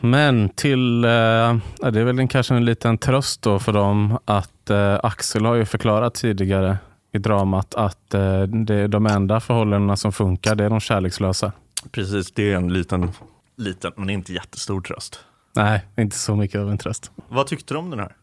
Men 0.00 0.48
till, 0.48 1.04
eh, 1.04 1.10
det 1.10 2.00
är 2.00 2.04
väl 2.04 2.18
en, 2.18 2.28
kanske 2.28 2.54
en 2.54 2.64
liten 2.64 2.98
tröst 2.98 3.42
då 3.42 3.58
för 3.58 3.72
dem 3.72 4.18
att 4.24 4.70
eh, 4.70 5.00
Axel 5.02 5.44
har 5.44 5.54
ju 5.54 5.64
förklarat 5.64 6.14
tidigare 6.14 6.78
i 7.12 7.18
dramat 7.18 7.74
att 7.74 8.14
eh, 8.14 8.42
det, 8.42 8.86
de 8.86 9.06
enda 9.06 9.40
förhållandena 9.40 9.96
som 9.96 10.12
funkar 10.12 10.54
det 10.54 10.64
är 10.64 10.70
de 10.70 10.80
kärlekslösa. 10.80 11.52
Precis, 11.90 12.32
det 12.32 12.52
är 12.52 12.56
en 12.56 12.72
liten, 12.72 13.10
liten 13.56 13.92
men 13.96 14.10
inte 14.10 14.32
jättestor 14.32 14.80
tröst. 14.80 15.20
Nej, 15.56 15.86
inte 15.98 16.18
så 16.18 16.36
mycket 16.36 16.60
av 16.60 16.70
en 16.70 16.78
tröst. 16.78 17.10
Vad 17.28 17.46
tyckte 17.46 17.74
du 17.74 17.78
om 17.78 17.90
den 17.90 17.98
här? 17.98 18.16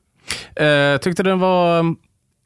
Eh, 0.55 0.65
jag 0.65 1.01
tyckte 1.01 1.23
den 1.23 1.39
var 1.39 1.95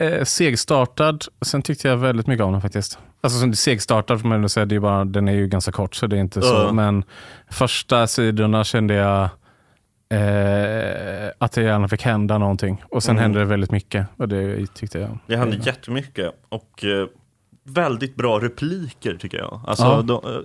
eh, 0.06 0.24
segstartad. 0.24 1.24
Sen 1.42 1.62
tyckte 1.62 1.88
jag 1.88 1.98
väldigt 1.98 2.28
mycket 2.28 2.46
om 2.46 2.52
den 2.52 2.62
faktiskt. 2.62 3.00
Alltså 3.22 3.40
som 3.40 3.54
segstartad 3.54 4.22
får 4.22 4.28
man 4.28 4.36
ändå 4.36 4.50
säga, 4.50 4.66
det 4.66 4.76
är 4.76 4.80
bara, 4.80 5.06
den 5.06 5.28
är 5.28 5.34
ju 5.34 5.48
ganska 5.48 5.72
kort 5.72 5.96
så 5.96 6.08
det 6.08 6.16
är 6.16 6.20
inte 6.20 6.42
så. 6.42 6.54
Ja. 6.54 6.72
Men 6.72 7.04
första 7.52 8.08
sidorna 8.08 8.64
kände 8.64 8.94
jag 8.94 9.30
eh, 10.10 11.30
att 11.38 11.52
det 11.52 11.62
gärna 11.64 11.88
fick 11.88 12.02
hända 12.02 12.38
någonting. 12.38 12.84
Och 12.90 13.04
sen 13.04 13.12
Mm. 13.12 13.22
hände 13.22 13.40
det 13.40 13.46
väldigt 13.46 13.72
mycket. 13.72 14.08
Och 14.18 14.28
det 14.30 14.68
tyckte 14.74 15.00
jag. 15.00 15.18
Det 15.28 15.38
hände 15.38 15.56
jättemycket 15.56 16.32
och 16.50 16.84
eh, 16.84 17.08
väldigt 17.64 18.16
bra 18.16 18.40
repliker 18.40 19.16
tycker 19.16 19.38
jag. 19.38 19.62
Alltså, 19.68 19.84
Ja. 19.84 20.02
de, 20.02 20.36
eh, 20.36 20.42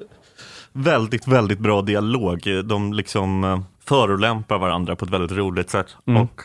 väldigt, 0.73 1.27
väldigt 1.29 1.59
bra 1.59 1.83
dialog. 1.83 2.41
De 2.65 2.93
liksom 2.93 3.45
eh, 3.45 3.61
förolämpar 3.85 4.59
varandra 4.59 4.97
på 4.97 5.05
ett 5.05 5.11
väldigt 5.11 5.33
roligt 5.39 5.71
sätt. 5.71 5.97
Mm. 6.07 6.23
Och 6.23 6.41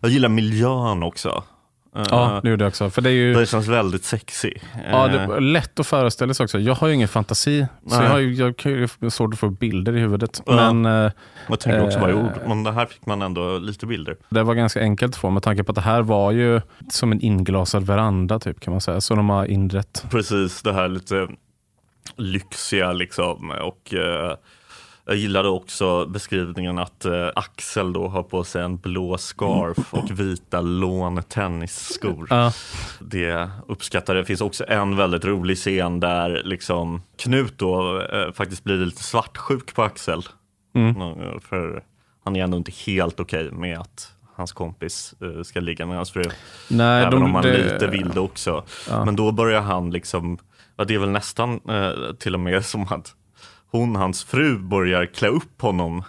jag 0.00 0.10
gillar 0.10 0.28
miljön 0.28 1.02
också. 1.02 1.44
Eh, 1.96 2.02
Ja, 2.10 2.40
det 2.42 2.50
gjorde 2.50 2.64
jag 2.64 2.68
också. 2.68 2.90
För 2.90 3.02
det 3.02 3.10
är 3.10 3.14
ju... 3.14 3.34
Det 3.34 3.46
känns 3.46 3.68
väldigt 3.68 4.04
sexy. 4.04 4.52
Ja, 4.90 5.08
det 5.08 5.18
Eh, 5.18 5.30
är 5.30 5.40
lätt 5.40 5.80
att 5.80 5.86
föreställa 5.86 6.34
sig 6.34 6.44
också. 6.44 6.58
Jag 6.58 6.74
har 6.74 6.88
ju 6.88 6.94
ingen 6.94 7.08
fantasi, 7.08 7.66
så 7.86 7.94
Nej. 7.96 8.04
jag 8.04 8.10
har 8.10 8.18
ju 8.18 8.34
jag 8.34 8.66
är 8.66 9.08
svårt 9.10 9.32
att 9.34 9.38
få 9.40 9.50
bilder 9.50 9.96
i 9.96 10.00
huvudet. 10.00 10.42
Ja. 10.46 10.72
Men 10.72 11.04
eh, 11.06 11.12
jag 11.48 11.60
tänker 11.60 11.84
också 11.84 11.98
bara 11.98 12.10
i 12.10 12.14
eh, 12.14 12.24
ord, 12.24 12.32
men 12.46 12.62
det 12.64 12.72
här 12.72 12.86
fick 12.86 13.06
man 13.06 13.22
ändå 13.22 13.58
lite 13.58 13.86
bilder. 13.86 14.16
det 14.28 14.42
var 14.42 14.54
ganska 14.54 14.80
enkelt 14.80 15.12
att 15.14 15.20
få 15.20 15.30
med 15.30 15.42
tanke 15.42 15.64
på 15.64 15.70
att 15.72 15.76
det 15.76 15.80
här 15.80 16.02
var 16.02 16.30
ju 16.32 16.60
som 16.90 17.12
en 17.12 17.20
inglasad 17.20 17.86
veranda 17.86 18.38
typ 18.38 18.60
kan 18.60 18.70
man 18.72 18.80
säga. 18.80 19.00
Så 19.00 19.14
de 19.14 19.30
har 19.30 19.46
inrett. 19.46 20.04
Precis, 20.10 20.62
det 20.62 20.72
här 20.72 20.88
lite 20.88 21.28
lyxiga 22.16 22.92
liksom. 22.92 23.50
Och 23.50 23.94
eh, 23.94 24.36
jag 25.06 25.16
gillade 25.16 25.48
också 25.48 26.06
beskrivningen 26.06 26.78
att 26.78 27.04
eh, 27.04 27.28
Axel 27.34 27.92
då 27.92 28.08
har 28.08 28.22
på 28.22 28.44
sig 28.44 28.62
en 28.62 28.76
blå 28.76 29.18
scarf 29.18 29.78
och 29.94 30.10
vita 30.10 30.60
lån 30.60 31.22
tennisskor. 31.22 32.26
Ja, 32.30 32.52
Det 33.00 33.50
uppskattar 33.68 34.14
jag. 34.14 34.24
Det 34.24 34.26
finns 34.26 34.40
också 34.40 34.64
en 34.68 34.96
väldigt 34.96 35.24
rolig 35.24 35.56
scen 35.56 36.00
där 36.00 36.42
liksom 36.44 37.02
Knut 37.18 37.58
då 37.58 38.00
eh, 38.00 38.32
faktiskt 38.32 38.64
blir 38.64 38.76
lite 38.76 39.02
svartsjuk 39.02 39.74
på 39.74 39.82
Axel. 39.82 40.22
Mm. 40.74 40.94
För 41.40 41.84
han 42.24 42.36
är 42.36 42.44
ändå 42.44 42.56
inte 42.56 42.72
helt 42.86 43.20
okej 43.20 43.50
med 43.50 43.78
att 43.78 44.12
hans 44.34 44.52
kompis 44.52 45.14
eh, 45.20 45.42
ska 45.42 45.60
ligga 45.60 45.86
med 45.86 45.96
hans 45.96 46.10
fru. 46.10 46.24
nej, 46.68 47.02
Även 47.02 47.10
de, 47.10 47.22
om 47.22 47.34
han 47.34 47.44
det, 47.44 47.72
lite 47.72 47.86
vill 47.86 48.08
det 48.08 48.20
också. 48.20 48.64
Ja. 48.90 49.04
Men 49.04 49.16
då 49.16 49.32
börjar 49.32 49.60
han 49.60 49.90
liksom, 49.90 50.38
ja, 50.76 50.84
det 50.84 50.94
är 50.94 50.98
väl 50.98 51.10
nästan 51.10 51.60
eh, 51.68 52.14
till 52.18 52.34
och 52.34 52.40
med 52.40 52.64
som 52.64 52.82
att 52.82 53.14
hon, 53.72 53.96
hans 53.96 54.24
fru, 54.24 54.58
börjar 54.58 55.06
klä 55.06 55.28
upp 55.28 55.62
honom 55.62 56.02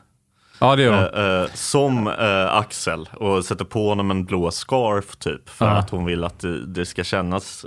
Ja, 0.59 0.75
det 0.75 0.81
gör 0.83 1.11
de. 1.11 1.21
eh, 1.21 1.41
eh, 1.43 1.49
som 1.53 2.07
eh, 2.07 2.55
Axel 2.55 3.09
och 3.13 3.45
sätter 3.45 3.65
på 3.65 3.89
honom 3.89 4.11
en 4.11 4.25
blå 4.25 4.51
scarf 4.51 5.15
typ 5.15 5.49
för 5.49 5.65
Ja. 5.65 5.71
att 5.71 5.89
hon 5.89 6.05
vill 6.05 6.23
att 6.23 6.39
det, 6.67 6.85
ska 6.85 7.03
kännas 7.03 7.65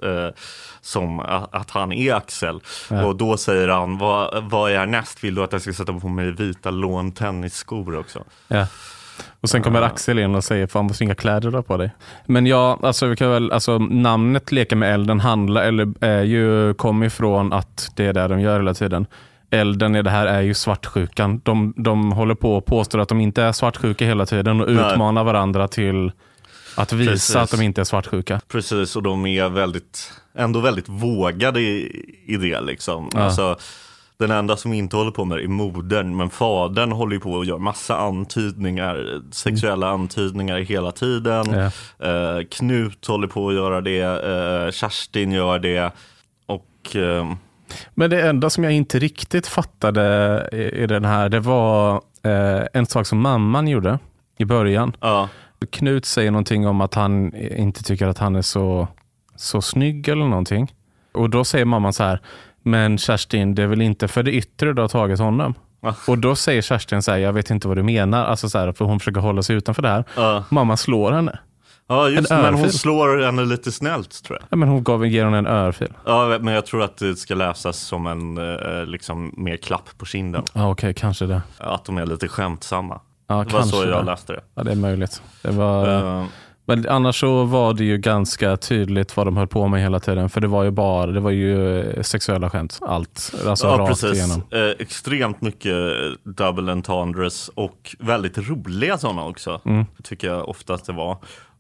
som 0.81 1.21
att, 1.21 1.71
han 1.71 1.93
är 1.93 2.15
Axel. 2.15 2.61
Ja. 2.91 3.05
Och 3.05 3.17
då 3.17 3.37
säger 3.37 3.69
han, 3.69 3.99
vad, 3.99 4.45
vad 4.51 4.71
är 4.73 4.87
näst? 4.87 5.25
Vill 5.25 5.35
du 5.35 5.43
att 5.43 5.53
jag 5.53 5.63
ska 5.63 5.73
sätta 5.73 5.93
på 5.93 6.09
mig 6.09 6.31
vita 6.31 6.71
lån 6.71 7.13
tennisskor 7.13 7.99
också? 7.99 8.25
Ja. 8.49 8.67
Och 9.41 9.49
sen 9.49 9.63
kommer. 9.63 9.83
Axel 9.83 10.19
in 10.19 10.35
och 10.35 10.45
säger, 10.45 10.67
fan 10.67 10.87
vad 10.89 11.03
inga 11.03 11.15
kläder 11.15 11.51
du 11.51 11.57
har 11.57 11.63
på 11.63 11.77
dig. 11.77 11.91
Men 12.27 12.47
ja, 12.47 12.79
alltså, 12.83 13.07
vi 13.07 13.17
kan 13.17 13.31
väl, 13.31 13.53
alltså 13.53 13.79
namnet 13.79 14.53
Leka 14.53 14.77
med 14.77 14.95
elden 14.95 15.21
handlar, 15.21 15.63
eller 15.63 16.05
är 16.05 16.23
ju, 16.23 16.75
kommer 16.75 17.07
ifrån 17.07 17.53
att 17.53 17.91
det 17.97 18.05
är 18.07 18.13
det 18.13 18.29
de 18.29 18.41
gör 18.41 18.57
hela 18.57 18.75
tiden. 18.75 19.07
Elden 19.51 19.97
i 19.97 20.03
det 20.03 20.11
här 20.11 20.27
är 20.27 20.41
ju 20.41 20.55
svartsjukan. 20.55 21.41
De, 21.45 21.75
de 21.77 22.13
håller 22.13 22.35
på 22.35 22.57
och 22.57 22.65
påstår 22.65 22.99
att 22.99 23.09
de 23.09 23.21
inte 23.21 23.43
är 23.43 23.53
svartsjuka 23.53 24.07
hela 24.07 24.27
tiden 24.27 24.61
och 24.61 24.73
Nej. 24.73 24.93
utmanar 24.93 25.25
varandra 25.25 25.69
till 25.69 26.13
att 26.77 26.93
visa 26.93 27.11
Precis. 27.11 27.37
att 27.37 27.51
de 27.51 27.63
inte 27.63 27.81
är 27.81 27.85
svartsjuka. 27.85 28.41
Precis, 28.49 28.97
och 28.97 29.03
de 29.03 29.27
är 29.27 29.49
väldigt, 29.49 30.13
ändå 30.35 30.61
väldigt 30.61 30.89
vågade 30.89 31.61
i, 31.61 32.05
i 32.27 32.37
det. 32.37 32.61
Liksom. 32.61 33.11
Ja. 33.15 33.21
Alltså, 33.21 33.57
den 34.19 34.31
enda 34.31 34.57
som 34.57 34.73
inte 34.73 34.97
håller 34.97 35.11
på 35.11 35.25
med 35.25 35.39
det 35.39 35.45
är 35.45 35.49
modern, 35.49 36.17
men 36.17 36.31
fadern 36.31 36.93
håller 36.93 37.15
ju 37.15 37.21
på 37.21 37.33
och 37.33 37.45
gör 37.45 37.59
massa 37.59 37.97
antydningar, 37.97 39.21
sexuella 39.31 39.89
antydningar 39.89 40.59
hela 40.59 40.93
tiden. 40.93 41.71
Ja. 41.99 42.07
Eh, 42.09 42.45
Knut 42.51 43.07
håller 43.07 43.29
på 43.29 43.49
att 43.49 43.55
göra 43.55 43.81
det, 43.81 44.01
eh, 44.01 44.71
Kerstin 44.71 45.33
gör 45.33 45.59
det. 45.59 45.93
Och 46.47 46.97
eh, 46.97 47.33
Men 47.95 48.11
det 48.11 48.29
enda 48.29 48.51
som 48.51 48.65
jag 48.65 48.73
inte 48.73 48.99
riktigt 48.99 49.47
fattade 49.47 50.49
i, 50.53 50.83
i 50.83 50.87
den 50.87 51.05
här, 51.05 51.29
det 51.29 51.41
var 51.41 51.95
eh, 52.23 52.67
en 52.73 52.87
sak 52.87 53.07
som 53.07 53.19
mamman 53.21 53.69
gjorde 53.69 53.99
i 54.39 54.45
början. 54.45 54.97
ja, 55.01 55.29
Knut 55.71 56.05
säger 56.05 56.31
någonting 56.31 56.67
om 56.67 56.81
att 56.81 56.95
han 56.95 57.37
inte 57.37 57.83
tycker 57.83 58.07
att 58.07 58.19
han 58.19 58.37
är 58.37 58.43
så, 58.43 58.89
så 59.37 59.63
snygg 59.63 60.09
eller 60.09 60.25
någonting. 60.25 60.73
Och 61.13 61.31
då 61.31 61.45
säger 61.45 61.65
mamman 61.65 61.93
så 61.93 62.03
här, 62.05 62.21
men 62.63 62.99
Kerstin, 62.99 63.55
det 63.55 63.63
är 63.63 63.67
väl 63.67 63.83
inte 63.83 64.09
för 64.09 64.23
det 64.23 64.33
yttre 64.33 64.73
du 64.73 64.81
har 64.83 64.89
tagit 64.89 65.19
honom? 65.19 65.55
Ja. 65.81 65.95
Och 66.07 66.19
då 66.19 66.37
säger 66.37 66.63
Kerstin 66.63 67.03
så 67.03 67.11
här, 67.11 67.19
jag 67.19 67.33
vet 67.33 67.51
inte 67.51 67.69
vad 67.69 67.77
du 67.77 67.83
menar. 67.83 68.25
Alltså 68.25 68.49
så 68.49 68.59
här, 68.59 68.73
för 68.73 68.85
hon 68.85 69.01
försöker 69.01 69.21
hålla 69.21 69.43
sig 69.43 69.57
utanför 69.57 69.83
det 69.83 69.89
här. 69.89 70.05
ja. 70.17 70.45
Mamma 70.51 70.77
slår 70.77 71.13
henne. 71.13 71.39
Ja 71.89 72.09
just 72.09 72.31
En 72.31 72.43
men 72.43 72.55
hon 72.55 72.71
slår 72.71 73.23
henne 73.25 73.45
lite 73.45 73.73
snällt 73.73 74.25
tror 74.25 74.39
jag. 74.41 74.47
Ja, 74.51 74.57
men 74.57 74.69
hon 74.69 74.85
gav, 74.85 75.07
ger 75.07 75.25
henne 75.25 75.39
en 75.39 75.47
örfil. 75.47 75.93
Ja, 76.07 76.39
men 76.41 76.55
jag 76.55 76.67
tror 76.67 76.83
att 76.83 76.97
det 76.97 77.17
ska 77.17 77.35
läsas 77.35 77.77
som 77.79 78.07
en 78.07 78.39
eh, 78.39 78.87
liksom, 78.87 79.35
mer 79.37 79.57
klapp 79.57 79.89
på 79.99 80.07
kinden. 80.07 80.43
Ja, 80.53 80.71
okej, 80.71 80.95
kanske 80.95 81.27
det. 81.27 81.43
Att 81.59 81.85
de 81.85 81.99
är 81.99 82.07
lite 82.07 82.29
skämtsamma. 82.29 83.01
Ja, 83.29 83.35
Det 83.35 83.53
var 83.53 83.61
kanske 83.61 83.77
så 83.77 83.85
jag 83.85 84.01
det. 84.05 84.11
läste 84.11 84.33
det. 84.33 84.41
Ja, 84.55 84.63
det 84.63 84.71
är 84.73 84.77
möjligt. 84.77 85.23
Det 85.43 85.51
var, 85.51 85.89
Eh, 85.89 86.25
Men 86.69 86.89
annars 86.89 87.21
så 87.21 87.45
var 87.45 87.75
det 87.75 87.85
ju 87.85 87.99
ganska 87.99 88.57
tydligt 88.57 89.17
vad 89.17 89.27
de 89.27 89.37
höll 89.37 89.47
på 89.47 89.69
med 89.69 89.81
hela 89.83 90.01
tiden. 90.01 90.29
För 90.31 90.41
det 90.41 90.47
var 90.47 90.65
ju 90.65 90.71
bara 90.71 91.07
det 91.07 91.21
var 91.21 91.31
ju 91.31 91.81
eh, 91.81 92.03
sexuella 92.03 92.51
skämt. 92.51 92.79
Allt. 92.83 93.35
Alltså 93.47 93.67
ja, 93.67 93.79
rakt 93.79 93.89
precis. 93.89 94.13
igenom. 94.13 94.43
Eh, 94.51 94.75
extremt 94.79 95.41
mycket 95.41 95.75
double 96.25 96.73
entendres 96.73 97.49
och 97.49 97.97
väldigt 97.99 98.39
roliga 98.39 98.99
sådana 98.99 99.25
också. 99.25 99.61
Mm. 99.65 99.85
Tycker 100.05 100.29
jag 100.29 100.49
ofta 100.49 100.75
att 100.75 100.85
det 100.85 100.93
var. 100.93 101.17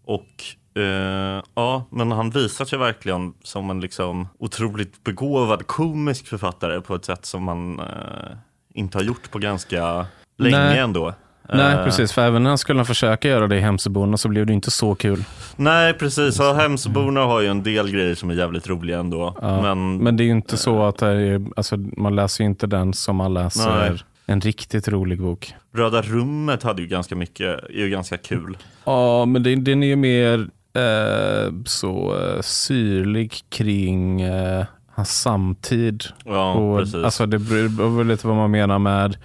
Och 0.06 0.44
eh, 0.82 1.42
ja, 1.54 1.84
men 1.90 2.12
han 2.12 2.30
visar 2.30 2.64
sig 2.64 2.78
verkligen 2.78 3.34
som 3.42 3.70
en 3.70 3.80
liksom 3.80 4.28
otroligt 4.38 5.04
begåvad 5.04 5.66
komisk 5.66 6.26
författare 6.26 6.80
på 6.80 6.94
ett 6.94 7.04
sätt 7.04 7.26
som 7.26 7.44
man 7.44 7.80
eh, 7.80 8.36
inte 8.74 8.98
har 8.98 9.02
gjort 9.02 9.30
på 9.30 9.38
ganska 9.38 10.06
länge 10.38 10.58
Nej. 10.58 10.78
ändå. 10.78 11.14
Nej, 11.48 11.74
Eh, 11.74 11.84
precis. 11.84 12.12
För 12.12 12.22
även 12.22 12.42
när 12.42 12.50
han 12.50 12.58
skulle 12.58 12.84
försöka 12.84 13.28
göra 13.28 13.46
det 13.46 13.56
i 13.56 13.60
Hemsöborna 13.60 14.16
så 14.16 14.28
blev 14.28 14.46
det 14.46 14.52
inte 14.52 14.70
så 14.70 14.94
kul. 14.94 15.24
Nej, 15.56 15.94
precis. 15.94 16.38
Ja, 16.38 16.52
Hemsöborna 16.52 17.20
har 17.20 17.40
ju 17.40 17.46
en 17.46 17.62
del 17.62 17.90
grejer 17.90 18.14
som 18.14 18.30
är 18.30 18.34
jävligt 18.34 18.68
roliga 18.68 18.98
ändå. 18.98 19.36
Ja, 19.40 19.62
Men, 19.62 19.98
Men 19.98 20.16
det 20.16 20.22
är 20.22 20.24
ju 20.24 20.30
inte 20.30 20.56
så 20.56 20.82
att 20.82 20.98
det 20.98 21.06
är, 21.06 21.46
alltså, 21.56 21.76
man 21.76 22.16
läser 22.16 22.44
ju 22.44 22.50
inte 22.50 22.66
den 22.66 22.92
som 22.92 23.16
man 23.16 23.34
läser. 23.34 24.04
En 24.26 24.40
riktigt 24.40 24.88
rolig 24.88 25.20
bok. 25.20 25.54
Röda 25.74 26.02
rummet 26.02 26.62
hade 26.62 26.82
ju 26.82 26.88
ganska 26.88 27.16
mycket, 27.16 27.64
är 27.64 27.78
ju 27.84 27.88
ganska 27.90 28.16
kul. 28.16 28.56
Ja, 28.84 29.24
men 29.24 29.42
det, 29.42 29.56
den 29.56 29.82
är 29.82 29.86
ju 29.86 29.96
mer 29.96 30.48
eh, 30.74 31.52
så 31.64 32.16
eh, 32.18 32.40
syrlig 32.40 33.34
kring 33.48 34.20
eh, 34.20 34.64
hans 34.90 35.20
samtid. 35.20 36.04
Ja, 36.24 36.52
och, 36.54 36.78
precis. 36.78 36.94
alltså, 36.94 37.26
det 37.26 37.38
beror 37.38 38.04
lite 38.04 38.26
vad 38.26 38.36
man 38.36 38.50
menar 38.50 38.78
med 38.78 39.16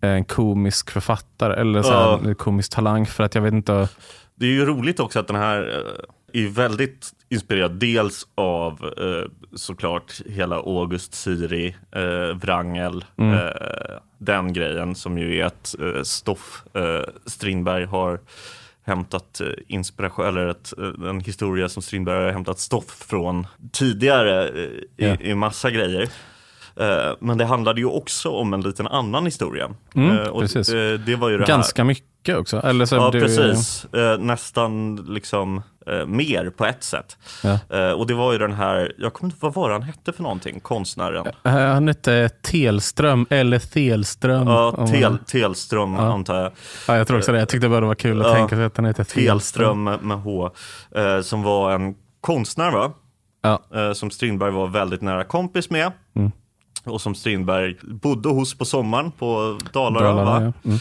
en 0.00 0.24
komisk 0.24 0.90
författare 0.90 1.60
eller 1.60 1.82
så 1.82 1.90
här, 1.92 2.00
Ja. 2.00 2.20
en 2.24 2.34
komisk 2.34 2.72
talang. 2.72 3.06
För 3.06 3.24
att 3.24 3.34
jag 3.34 3.42
vet 3.42 3.52
inte. 3.52 3.88
Det 4.34 4.46
är 4.46 4.50
ju 4.50 4.64
roligt 4.66 5.00
också 5.00 5.18
att 5.18 5.26
den 5.26 5.36
här 5.36 5.82
eh, 6.34 6.44
är 6.44 6.48
väldigt 6.48 7.10
inspirerad 7.28 7.72
dels 7.72 8.26
av 8.34 8.72
eh, 8.98 9.30
såklart 9.56 10.20
hela 10.26 10.56
August 10.56 11.14
Siri, 11.14 11.76
eh, 11.96 12.36
Wrangel, 12.36 13.04
Mm. 13.18 13.34
eh, 13.34 13.50
den 14.18 14.52
grejen 14.52 14.94
som 14.94 15.18
ju 15.18 15.38
är 15.40 15.46
ett 15.46 15.74
eh, 15.80 16.02
stoff 16.02 16.62
eh, 16.74 17.00
Strindberg 17.26 17.84
har 17.84 18.20
hämtat 18.86 19.40
eh, 19.40 19.46
inspiration, 19.68 20.26
eller 20.26 20.46
ett, 20.46 20.72
eh, 20.78 21.08
en 21.08 21.20
historia 21.20 21.68
som 21.68 21.82
Strindberg 21.82 22.24
har 22.24 22.30
hämtat 22.32 22.58
stoff 22.58 23.04
från 23.08 23.46
tidigare 23.72 24.48
i, 24.48 24.88
Ja. 24.96 25.16
i 25.20 25.34
massa 25.34 25.70
grejer. 25.70 26.08
Men 27.20 27.38
det 27.38 27.44
handlade 27.44 27.80
ju 27.80 27.86
också 27.86 28.30
om 28.30 28.54
en 28.54 28.60
liten 28.60 28.86
annan 28.86 29.24
historia. 29.24 29.70
Mm, 29.94 30.30
och 30.30 30.42
det, 30.42 30.98
det 31.06 31.16
var 31.16 31.28
ju 31.28 31.38
det 31.38 31.44
Ganska 31.44 31.84
mycket 31.84 32.04
också. 32.34 32.60
Eller 32.64 32.86
så. 32.86 32.94
Ja, 32.96 33.10
det- 33.10 33.20
precis. 33.20 33.84
Eh, 33.94 34.18
nästan 34.18 34.96
liksom 35.08 35.62
eh, 35.86 36.06
mer 36.06 36.50
på 36.50 36.64
ett 36.66 36.84
sätt. 36.84 37.16
Ja. 37.42 37.58
Eh, 37.78 37.90
och 37.92 38.06
det 38.06 38.14
var 38.14 38.32
ju 38.32 38.38
den 38.38 38.52
här, 38.52 38.92
jag 38.98 39.12
kommer 39.12 39.32
inte 39.32 39.38
vad 39.46 39.54
var 39.54 39.70
han 39.70 39.82
hette 39.82 40.12
för 40.12 40.22
någonting, 40.22 40.60
konstnären? 40.60 41.26
Eh, 41.44 41.52
Han 41.52 41.88
hette 41.88 42.28
Telström 42.28 43.26
eller 43.30 43.58
Telström. 43.58 44.46
Ja, 44.48 44.86
Tel, 44.90 45.18
Telström 45.18 45.94
Ja. 45.94 46.12
antar 46.12 46.36
jag. 46.42 46.52
ja, 46.88 46.96
jag 46.96 47.06
tror 47.06 47.18
också 47.18 47.32
det. 47.32 47.38
Jag 47.38 47.48
tyckte 47.48 47.68
bara 47.68 47.80
det 47.80 47.86
var 47.86 47.94
kul 47.94 48.20
att 48.20 48.26
Ja. 48.28 48.34
tänka 48.34 48.56
sig 48.56 48.64
att 48.64 48.76
han 48.76 48.86
hette 48.86 49.04
Telström. 49.04 49.84
Med, 49.84 50.18
H. 50.22 50.50
Eh, 50.96 51.20
som 51.20 51.42
var 51.42 51.72
en 51.72 51.94
konstnär 52.20 52.70
va? 52.70 52.92
Ja. 53.42 53.62
Eh, 53.74 53.92
som 53.92 54.10
Strindberg 54.10 54.50
var 54.50 54.66
väldigt 54.66 55.02
nära 55.02 55.24
kompis 55.24 55.70
med. 55.70 55.92
Mm. 56.16 56.30
Och 56.84 57.00
som 57.00 57.14
Strindberg 57.14 57.76
bodde 57.82 58.28
hos 58.28 58.58
på 58.58 58.64
sommaren 58.64 59.10
på 59.10 59.58
Dalarö. 59.72 60.04
Dalarna, 60.04 60.24
va? 60.24 60.42
ja. 60.42 60.52
Mm. 60.70 60.78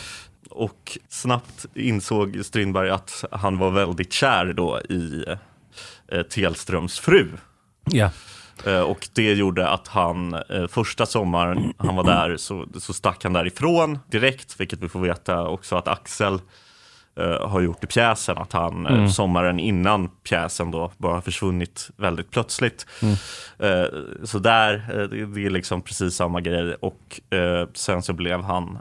Och 0.55 0.97
snabbt 1.09 1.65
insåg 1.74 2.39
Strindberg 2.45 2.89
att 2.89 3.25
han 3.31 3.57
var 3.57 3.71
väldigt 3.71 4.13
kär 4.13 4.53
då 4.53 4.79
i 4.79 5.25
eh, 6.07 6.21
Telströms 6.21 7.00
fru. 7.00 7.27
Ja. 7.91 8.09
Eh, 8.65 8.79
och 8.79 9.07
det 9.13 9.33
gjorde 9.33 9.69
att 9.69 9.88
han 9.88 10.33
eh, 10.33 10.67
första 10.67 11.05
sommaren 11.05 11.74
han 11.77 11.95
var 11.95 12.03
där 12.03 12.38
så, 12.38 12.65
så 12.79 12.93
stack 12.93 13.24
han 13.24 13.33
därifrån 13.33 14.00
direkt, 14.12 14.59
vilket 14.59 14.79
vi 14.79 14.89
får 14.89 15.00
veta 15.00 15.47
också 15.47 15.75
att 15.75 15.88
Axel 15.88 16.39
eh, 17.19 17.47
har 17.50 17.62
gjort 17.62 17.83
i 17.83 17.88
pjäsen, 17.88 18.38
att 18.38 18.53
han 18.53 18.85
eh, 18.85 19.07
sommaren 19.07 19.59
innan 19.59 20.09
pjäsen 20.09 20.71
då 20.71 20.91
bara 20.97 21.21
försvunnit 21.21 21.89
väldigt 21.97 22.31
plötsligt. 22.31 22.85
Eh, 23.59 23.85
så 24.24 24.39
där, 24.39 25.07
det, 25.12 25.45
är 25.45 25.50
liksom 25.50 25.81
precis 25.81 26.15
samma 26.15 26.41
grej 26.41 26.75
och 26.75 27.21
sen 27.74 28.03
så 28.03 28.13
blev 28.13 28.41
han 28.41 28.77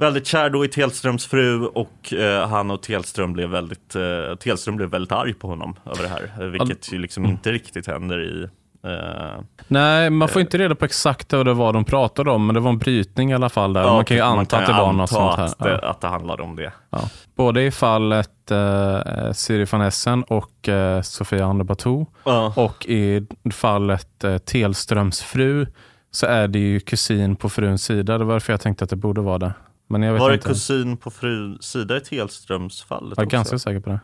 väldigt 0.00 0.26
kär 0.26 0.50
då 0.50 0.64
i 0.64 0.68
Telströms 0.68 1.26
fru 1.26 1.66
och 1.66 2.12
eh, 2.12 2.48
han 2.48 2.70
och 2.70 2.82
Telström 2.82 3.32
blev 3.32 3.48
väldigt, 3.48 3.94
eh, 3.96 4.36
Telström 4.40 4.76
blev 4.76 4.88
väldigt 4.88 5.12
arg 5.12 5.34
på 5.34 5.48
honom 5.48 5.76
över 5.86 6.02
det 6.02 6.08
här, 6.08 6.32
eh, 6.40 6.46
vilket 6.46 6.92
ju 6.92 6.98
liksom 6.98 7.26
inte 7.26 7.52
riktigt 7.52 7.86
händer 7.86 8.22
i 8.22 8.42
eh, 8.88 9.42
Nej, 9.68 10.10
man 10.10 10.28
får 10.28 10.40
inte 10.40 10.58
reda 10.58 10.74
på 10.74 10.84
exakt 10.84 11.32
vad 11.32 11.46
det 11.46 11.54
var 11.54 11.72
de 11.72 11.84
pratade 11.84 12.30
om, 12.30 12.46
men 12.46 12.54
det 12.54 12.60
var 12.60 12.70
en 12.70 12.78
brytning 12.78 13.30
i 13.30 13.34
alla 13.34 13.48
fall. 13.48 13.72
Där. 13.72 13.80
ja, 13.82 13.92
man 13.94 14.04
kan 14.04 14.16
ju 14.16 14.22
anta 14.22 14.56
kan 14.56 14.60
att 14.60 14.66
det 14.76 14.82
var 14.82 14.92
något 14.92 15.10
sånt 15.10 15.36
här. 15.36 15.44
att 15.44 15.58
det, 15.58 15.78
Ja. 15.82 15.88
att 15.90 16.00
det 16.00 16.08
handlade 16.08 16.42
om 16.42 16.56
det. 16.56 16.72
Ja. 16.90 17.00
Både 17.36 17.62
i 17.62 17.70
fallet 17.70 18.50
eh, 18.50 19.32
Siri 19.32 19.64
van 19.64 19.80
Essen 19.80 20.22
och 20.22 20.68
eh, 20.68 21.02
Sofia 21.02 21.44
Anderbatou 21.46 22.06
och 22.54 22.86
i 22.86 23.26
fallet 23.52 24.24
eh, 24.24 24.38
Telströms 24.38 25.22
fru 25.22 25.66
så 26.10 26.26
är 26.26 26.48
det 26.48 26.58
ju 26.58 26.80
kusin 26.80 27.36
på 27.36 27.48
fruns 27.48 27.84
sida. 27.84 28.18
Det 28.18 28.24
var 28.24 28.32
därför 28.32 28.52
jag 28.52 28.60
tänkte 28.60 28.84
att 28.84 28.90
det 28.90 28.96
borde 28.96 29.20
vara 29.20 29.38
det. 29.38 29.52
Men 29.90 30.02
jag 30.02 30.12
vet 30.12 30.20
Var 30.20 30.28
det 30.28 30.34
inte. 30.34 30.48
kusin 30.48 30.96
på 30.96 31.10
fruns 31.10 31.62
sida 31.62 31.96
i 31.96 32.00
Telströms 32.00 32.82
fallet 32.82 33.14
jag 33.16 33.22
är 33.22 33.26
också? 33.26 33.36
ganska 33.36 33.58
säker 33.58 33.80
på 33.80 33.90
det. 33.90 34.00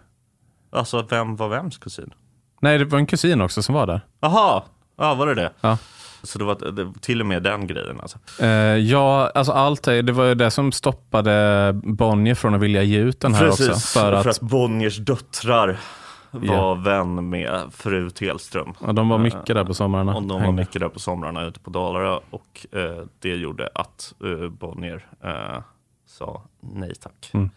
Alltså 0.72 1.06
vem 1.10 1.36
var 1.36 1.48
vems 1.48 1.78
kusin? 1.78 2.14
Nej, 2.60 2.78
det 2.78 2.84
var 2.84 2.98
en 2.98 3.06
kusin 3.06 3.40
också 3.40 3.62
som 3.62 3.74
var 3.74 3.86
där. 3.86 4.00
Jaha, 4.20 4.62
ja 4.98 5.14
var 5.14 5.26
det 5.26 5.34
det? 5.34 5.50
Ja. 5.60 5.78
Så 6.22 6.38
det 6.38 6.44
var 6.44 6.72
det, 6.72 6.92
till 7.00 7.20
och 7.20 7.26
med 7.26 7.42
den 7.42 7.66
grejen 7.66 8.00
alltså. 8.00 8.18
Eh, 8.40 8.48
ja, 8.76 9.30
alltså 9.34 9.52
allt 9.52 9.82
det, 9.82 10.02
det 10.02 10.12
var 10.12 10.24
ju 10.24 10.34
det 10.34 10.50
som 10.50 10.72
stoppade 10.72 11.72
Bonnier 11.84 12.34
från 12.34 12.54
att 12.54 12.60
vilja 12.60 12.82
ge 12.82 12.98
ut 12.98 13.20
den 13.20 13.34
här 13.34 13.48
också. 13.48 13.74
För 13.74 14.12
att, 14.12 14.40
Bonniers 14.40 14.96
döttrar 14.98 15.78
var 16.30 16.44
Ja. 16.54 16.74
vän 16.74 17.28
med 17.28 17.60
fru 17.72 18.10
Telström. 18.10 18.72
ja, 18.86 18.92
de 18.92 19.08
var 19.08 19.18
mycket 19.18 19.46
där 19.46 19.64
på 19.64 19.74
somrarna. 19.74 20.14
Och 20.14 20.22
de 20.22 20.28
var 20.28 20.40
Hängde. 20.40 20.62
mycket 20.62 20.80
där 20.80 20.88
på 20.88 20.98
somrarna 20.98 21.44
ute 21.44 21.60
på 21.60 21.70
Dalarö 21.70 22.18
och 22.30 22.66
eh, 22.72 23.04
det 23.18 23.36
gjorde 23.36 23.68
att 23.74 24.14
eh, 24.24 24.48
Bonnier 24.48 25.06
eh, 25.24 25.62
sa 26.06 26.42
nej 26.60 26.94
tack. 27.00 27.30
Mm. 27.34 27.50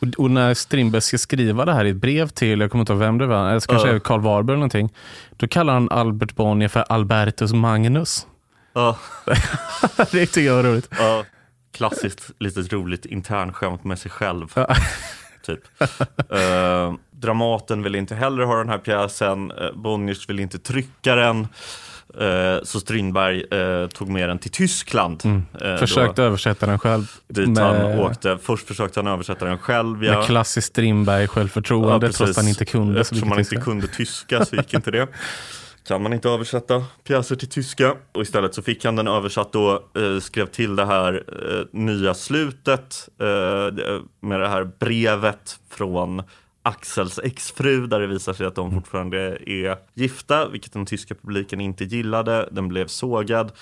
Och, 0.00 0.24
och 0.24 0.30
när 0.30 0.54
Strindberg 0.54 1.02
ska 1.02 1.18
skriva 1.18 1.64
det 1.64 1.72
här 1.72 1.84
i 1.84 1.90
ett 1.90 1.96
brev 1.96 2.28
till, 2.28 2.60
jag 2.60 2.70
kommer 2.70 2.82
inte 2.82 2.92
ihåg 2.92 3.00
vem 3.00 3.18
det 3.18 3.26
var, 3.26 3.50
eller 3.50 3.60
kanske 3.60 3.90
är 3.90 3.98
Karl 3.98 4.20
Warburg 4.20 4.48
eller 4.48 4.56
någonting. 4.56 4.92
Då 5.36 5.48
kallar 5.48 5.72
han 5.72 5.90
Albert 5.90 6.34
Bonnier 6.34 6.68
för 6.68 6.84
Albertus 6.88 7.52
Magnus. 7.52 8.26
Ja, 8.72 8.98
det 9.96 10.26
tycker 10.26 10.40
jag 10.40 10.54
var 10.54 10.62
roligt. 10.62 10.88
ja, 10.98 11.24
klassiskt 11.72 12.30
litet 12.38 12.72
roligt 12.72 13.06
internskämt 13.06 13.84
med 13.84 13.98
sig 13.98 14.10
själv. 14.10 14.52
Ja. 14.54 14.76
Typ. 15.46 15.60
Eh, 16.30 16.94
Dramaten 17.10 17.82
vill 17.82 17.94
inte 17.94 18.14
heller 18.14 18.44
ha 18.44 18.56
den 18.56 18.68
här 18.68 18.78
pjäsen, 18.78 19.50
eh, 19.50 19.72
Bonniers 19.74 20.28
vill 20.28 20.40
inte 20.40 20.58
trycka 20.58 21.14
den. 21.14 21.48
Eh, 22.20 22.62
så 22.62 22.80
Strindberg 22.80 23.44
eh, 23.50 23.88
tog 23.88 24.08
med 24.08 24.28
den 24.28 24.38
till 24.38 24.50
Tyskland. 24.50 25.22
Eh, 25.24 25.30
Mm. 25.30 25.78
Försökte 25.78 26.22
översätta 26.22 26.66
den 26.66 26.78
själv. 26.78 27.12
dit 27.28 27.58
han 27.58 27.76
med, 27.76 27.98
åkte. 28.00 28.38
Först 28.42 28.66
försökte 28.68 29.00
han 29.00 29.06
översätta 29.06 29.44
den 29.44 29.58
själv. 29.58 30.04
Ja. 30.04 30.16
med 30.16 30.26
klassiskt 30.26 30.68
Strindberg 30.68 31.28
självförtroende 31.28 32.12
trots 32.12 32.30
att 32.30 32.36
han 32.36 32.48
inte 32.48 32.64
kunde. 32.64 33.00
Eftersom 33.00 33.28
man 33.28 33.38
inte 33.38 33.56
kunde 33.56 33.86
tyska 33.86 34.44
så 34.44 34.56
gick 34.56 34.74
inte 34.74 34.90
det. 34.90 35.08
Kan 35.88 36.02
man 36.02 36.12
inte 36.12 36.28
översätta 36.28 36.84
pjäser 37.04 37.36
till 37.36 37.48
tyska. 37.48 37.94
Och 38.12 38.22
istället 38.22 38.54
så 38.54 38.62
fick 38.62 38.84
han 38.84 38.96
den 38.96 39.08
översatt 39.08 39.52
då, 39.52 39.72
eh, 39.96 40.20
skrev 40.20 40.46
till 40.46 40.76
det 40.76 40.86
här 40.86 41.24
eh, 41.28 41.66
nya 41.72 42.14
slutet 42.14 43.08
eh, 43.20 43.84
med 44.20 44.40
det 44.40 44.48
här 44.48 44.70
brevet 44.80 45.58
från 45.70 46.22
Axels 46.66 47.18
exfru 47.18 47.86
där 47.86 48.00
det 48.00 48.06
visar 48.06 48.32
sig 48.32 48.46
att 48.46 48.54
de 48.54 48.66
Mm. 48.68 48.80
fortfarande 48.80 49.18
är 49.50 49.76
gifta, 49.94 50.48
vilket 50.48 50.72
den 50.72 50.86
tyska 50.86 51.14
publiken 51.14 51.60
inte 51.60 51.84
gillade. 51.84 52.48
Den 52.52 52.68
blev 52.68 52.86
sågad. 52.86 53.52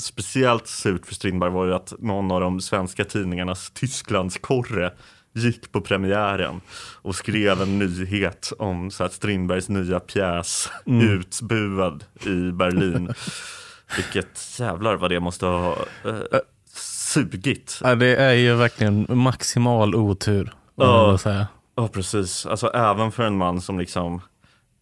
Speciellt 0.00 0.66
surt 0.66 1.06
för 1.06 1.14
Strindberg 1.14 1.50
var 1.50 1.66
ju 1.66 1.74
att 1.74 1.92
någon 1.98 2.30
av 2.30 2.40
de 2.40 2.60
svenska 2.60 3.04
tidningarnas 3.04 3.70
Tysklandskorre 3.70 4.92
gick 5.32 5.72
på 5.72 5.80
premiären 5.80 6.60
och 7.02 7.14
skrev 7.14 7.62
en 7.62 7.78
nyhet 7.78 8.52
om 8.58 8.90
så 8.90 9.04
att 9.04 9.12
Strindbergs 9.12 9.68
nya 9.68 10.00
pjäs 10.00 10.70
utbuad 10.86 12.04
i 12.26 12.52
Berlin. 12.52 13.14
Vilket 13.96 14.58
jävlar 14.60 14.96
vad 14.96 15.10
det 15.10 15.20
måste 15.20 15.46
ha 15.46 15.76
eh, 16.04 16.38
sugit. 16.76 17.80
Ja, 17.82 17.94
det 17.94 18.16
är 18.16 18.32
ju 18.32 18.54
verkligen 18.54 19.06
maximal 19.08 19.94
otur. 19.94 20.52
Ja. 20.76 21.18
Säga. 21.18 21.46
Ja, 21.74 21.88
precis. 21.88 22.46
Alltså 22.46 22.68
även 22.68 23.12
för 23.12 23.22
en 23.22 23.36
man 23.36 23.60
som 23.60 23.78
liksom 23.78 24.20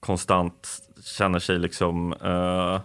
konstant 0.01 0.69
känner 1.05 1.39
sig 1.39 1.59
liksom 1.59 2.13
eh, 2.13 2.81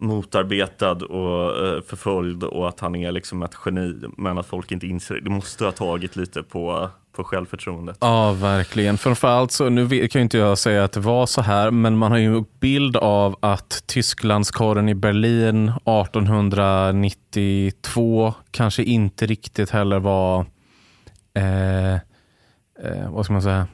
motarbetad 0.00 0.92
och 0.92 1.66
eh, 1.66 1.82
förföljd 1.82 2.44
och 2.44 2.68
att 2.68 2.80
han 2.80 2.94
är 2.94 3.12
liksom 3.12 3.42
ett 3.42 3.54
geni. 3.66 3.94
Men 4.16 4.38
att 4.38 4.46
folk 4.46 4.72
inte 4.72 4.86
inser 4.86 5.14
det. 5.14 5.20
Det 5.20 5.30
måste 5.30 5.64
ha 5.64 5.72
tagit 5.72 6.16
lite 6.16 6.42
på, 6.42 6.90
på 7.12 7.24
självförtroendet. 7.24 7.96
Ja, 8.00 8.32
verkligen. 8.32 8.98
Framförallt 8.98 9.52
så, 9.52 9.68
nu 9.68 10.08
kan 10.08 10.20
ju 10.20 10.22
inte 10.22 10.38
jag 10.38 10.58
säga 10.58 10.84
att 10.84 10.92
det 10.92 11.00
var 11.00 11.26
så 11.26 11.42
här, 11.42 11.70
men 11.70 11.98
man 11.98 12.12
har 12.12 12.18
ju 12.18 12.36
en 12.36 12.44
bild 12.60 12.96
av 12.96 13.36
att 13.40 13.82
Tysklandskåren 13.86 14.88
i 14.88 14.94
Berlin 14.94 15.68
1892 15.68 18.34
kanske 18.50 18.82
inte 18.82 19.26
riktigt 19.26 19.70
heller 19.70 19.98
var, 19.98 20.40
eh, 21.34 21.98
eh, 22.84 23.10
vad 23.10 23.24
ska 23.24 23.32
man 23.32 23.42
säga, 23.42 23.66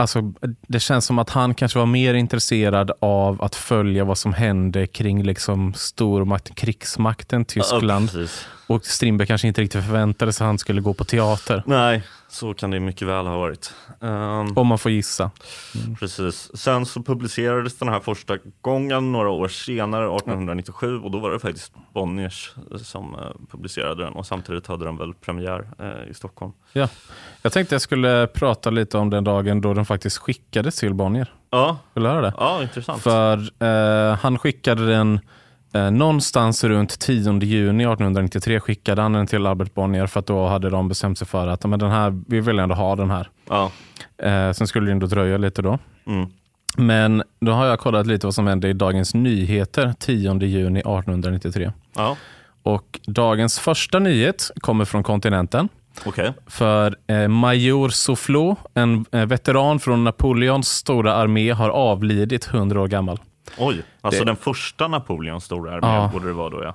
Alltså, 0.00 0.32
det 0.68 0.80
känns 0.80 1.06
som 1.06 1.18
att 1.18 1.30
han 1.30 1.54
kanske 1.54 1.78
var 1.78 1.86
mer 1.86 2.14
intresserad 2.14 2.90
av 3.00 3.42
att 3.42 3.54
följa 3.54 4.04
vad 4.04 4.18
som 4.18 4.32
hände 4.32 4.86
kring 4.86 5.22
liksom 5.22 5.74
stormakten, 5.74 6.54
krigsmakten 6.54 7.44
Tyskland. 7.44 8.10
Ja, 8.14 8.26
och 8.66 8.86
Strindberg 8.86 9.28
kanske 9.28 9.48
inte 9.48 9.60
riktigt 9.60 9.84
förväntade 9.84 10.32
sig 10.32 10.44
att 10.44 10.48
han 10.48 10.58
skulle 10.58 10.80
gå 10.80 10.94
på 10.94 11.04
teater. 11.04 11.62
Nej, 11.66 12.02
så 12.30 12.54
kan 12.54 12.70
det 12.70 12.80
mycket 12.80 13.08
väl 13.08 13.26
ha 13.26 13.38
varit. 13.38 13.74
Ehm, 14.00 14.58
Om 14.58 14.66
man 14.66 14.78
får 14.78 14.90
gissa. 14.90 15.30
Precis. 16.00 16.50
Sen 16.56 16.86
så 16.86 17.02
publicerades 17.02 17.78
den 17.78 17.88
här 17.88 18.00
första 18.00 18.38
gången 18.60 19.12
några 19.12 19.28
år 19.30 19.48
senare, 19.48 20.16
1897, 20.16 20.98
och 21.00 21.10
då 21.10 21.18
var 21.18 21.30
det 21.30 21.38
faktiskt 21.38 21.72
Bonniers 21.94 22.52
som 22.82 23.14
eh, 23.14 23.20
publicerade 23.50 24.04
den 24.04 24.12
och 24.12 24.26
samtidigt 24.26 24.66
hade 24.66 24.84
den 24.84 24.96
väl 24.96 25.14
premiär 25.14 25.68
eh, 25.78 26.10
i 26.10 26.14
Stockholm. 26.14 26.52
Ja. 26.72 26.88
Jag 27.42 27.52
tänkte 27.52 27.74
jag 27.74 27.82
skulle 27.82 28.26
prata 28.26 28.70
lite 28.70 28.98
om 28.98 29.10
den 29.10 29.24
dagen 29.24 29.60
då 29.60 29.74
den 29.74 29.86
faktiskt 29.86 30.18
skickades 30.18 30.76
till 30.76 30.94
Bonnier. 30.94 31.32
Ja, 31.50 31.78
Vill 31.94 32.02
du 32.04 32.10
höra 32.10 32.20
det? 32.20 32.34
ja 32.38 32.62
intressant. 32.62 33.02
För 33.02 33.64
eh, 33.64 34.16
han 34.16 34.38
skickade 34.38 34.86
den 34.86 35.14
eh, 35.14 35.20
någonstans 35.72 36.64
runt 36.64 36.98
10 36.98 37.38
juni 37.42 37.84
1893 37.84 38.60
skickade 38.60 39.02
han 39.02 39.12
den 39.12 39.26
till 39.26 39.46
Albert 39.46 39.74
Bonnier 39.74 40.06
för 40.06 40.20
att 40.20 40.26
då 40.26 40.46
hade 40.46 40.70
de 40.70 40.88
bestämt 40.88 41.18
sig 41.18 41.26
för 41.26 41.46
att 41.48 41.64
men 41.64 41.78
den 41.78 41.90
här, 41.90 42.22
vi 42.26 42.40
vill 42.40 42.58
ändå 42.58 42.74
ha 42.74 42.96
den 42.96 43.10
här. 43.10 43.28
Ja. 43.48 43.70
Eh, 44.22 44.52
sen 44.52 44.66
skulle 44.66 44.86
det 44.86 44.92
ändå 44.92 45.06
dröja 45.06 45.36
lite 45.38 45.62
då. 45.62 45.78
Mm. 46.06 46.26
Men 46.76 47.22
då 47.40 47.52
har 47.52 47.66
jag 47.66 47.78
kollat 47.80 48.06
lite 48.06 48.26
vad 48.26 48.34
som 48.34 48.46
hände 48.46 48.68
i 48.68 48.72
Dagens 48.72 49.14
Nyheter 49.14 49.94
10 49.98 50.34
juni 50.46 50.80
1893. 50.80 51.72
Ja, 51.96 52.16
Och 52.62 53.00
dagens 53.06 53.58
första 53.58 53.98
nyhet 53.98 54.50
kommer 54.60 54.84
från 54.84 55.02
kontinenten. 55.02 55.68
okej. 56.06 56.32
För 56.46 56.96
eh, 57.06 57.28
Major 57.28 57.88
Soufflot, 57.88 58.58
en 58.74 59.04
eh, 59.12 59.26
veteran 59.26 59.80
från 59.80 60.04
Napoleons 60.04 60.68
stora 60.68 61.14
armé, 61.14 61.50
har 61.50 61.70
avlidit 61.70 62.48
100 62.54 62.80
år 62.80 62.88
gammal. 62.88 63.18
Oj, 63.58 63.82
alltså 64.00 64.20
Det- 64.20 64.30
den 64.30 64.36
första 64.36 64.88
Napoleons 64.88 65.44
stora 65.44 65.72
armé 65.72 65.86
Ja. 65.86 66.10
borde 66.12 66.26
det 66.26 66.32
vara 66.32 66.50
då 66.50 66.64
ja. 66.64 66.74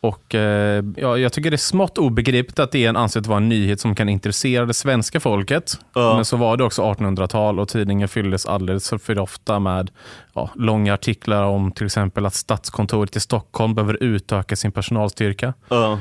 Och 0.00 0.34
eh, 0.34 0.84
ja, 0.96 1.18
Jag 1.18 1.32
tycker 1.32 1.50
det 1.50 1.54
är 1.54 1.58
smått 1.58 1.98
obegripligt 1.98 2.58
att 2.58 2.72
det 2.72 2.84
är 2.84 2.88
en 2.88 2.96
ansett 2.96 3.26
vara 3.26 3.36
en 3.36 3.48
nyhet 3.48 3.80
som 3.80 3.94
kan 3.94 4.08
intressera 4.08 4.66
det 4.66 4.74
svenska 4.74 5.20
folket. 5.20 5.80
Ja. 5.94 6.14
Men 6.14 6.24
så 6.24 6.36
var 6.36 6.56
det 6.56 6.64
också 6.64 6.82
1800-tal 6.82 7.60
och 7.60 7.68
tidningen 7.68 8.08
fylldes 8.08 8.46
alldeles 8.46 8.90
för 9.02 9.18
ofta 9.18 9.58
med 9.58 9.90
ja, 10.34 10.50
långa 10.54 10.94
artiklar 10.94 11.44
om 11.44 11.72
till 11.72 11.86
exempel 11.86 12.26
att 12.26 12.34
Stadskontoret 12.34 13.16
i 13.16 13.20
Stockholm 13.20 13.74
behöver 13.74 14.02
utöka 14.02 14.56
sin 14.56 14.72
personalstyrka. 14.72 15.54
Ja. 15.68 15.98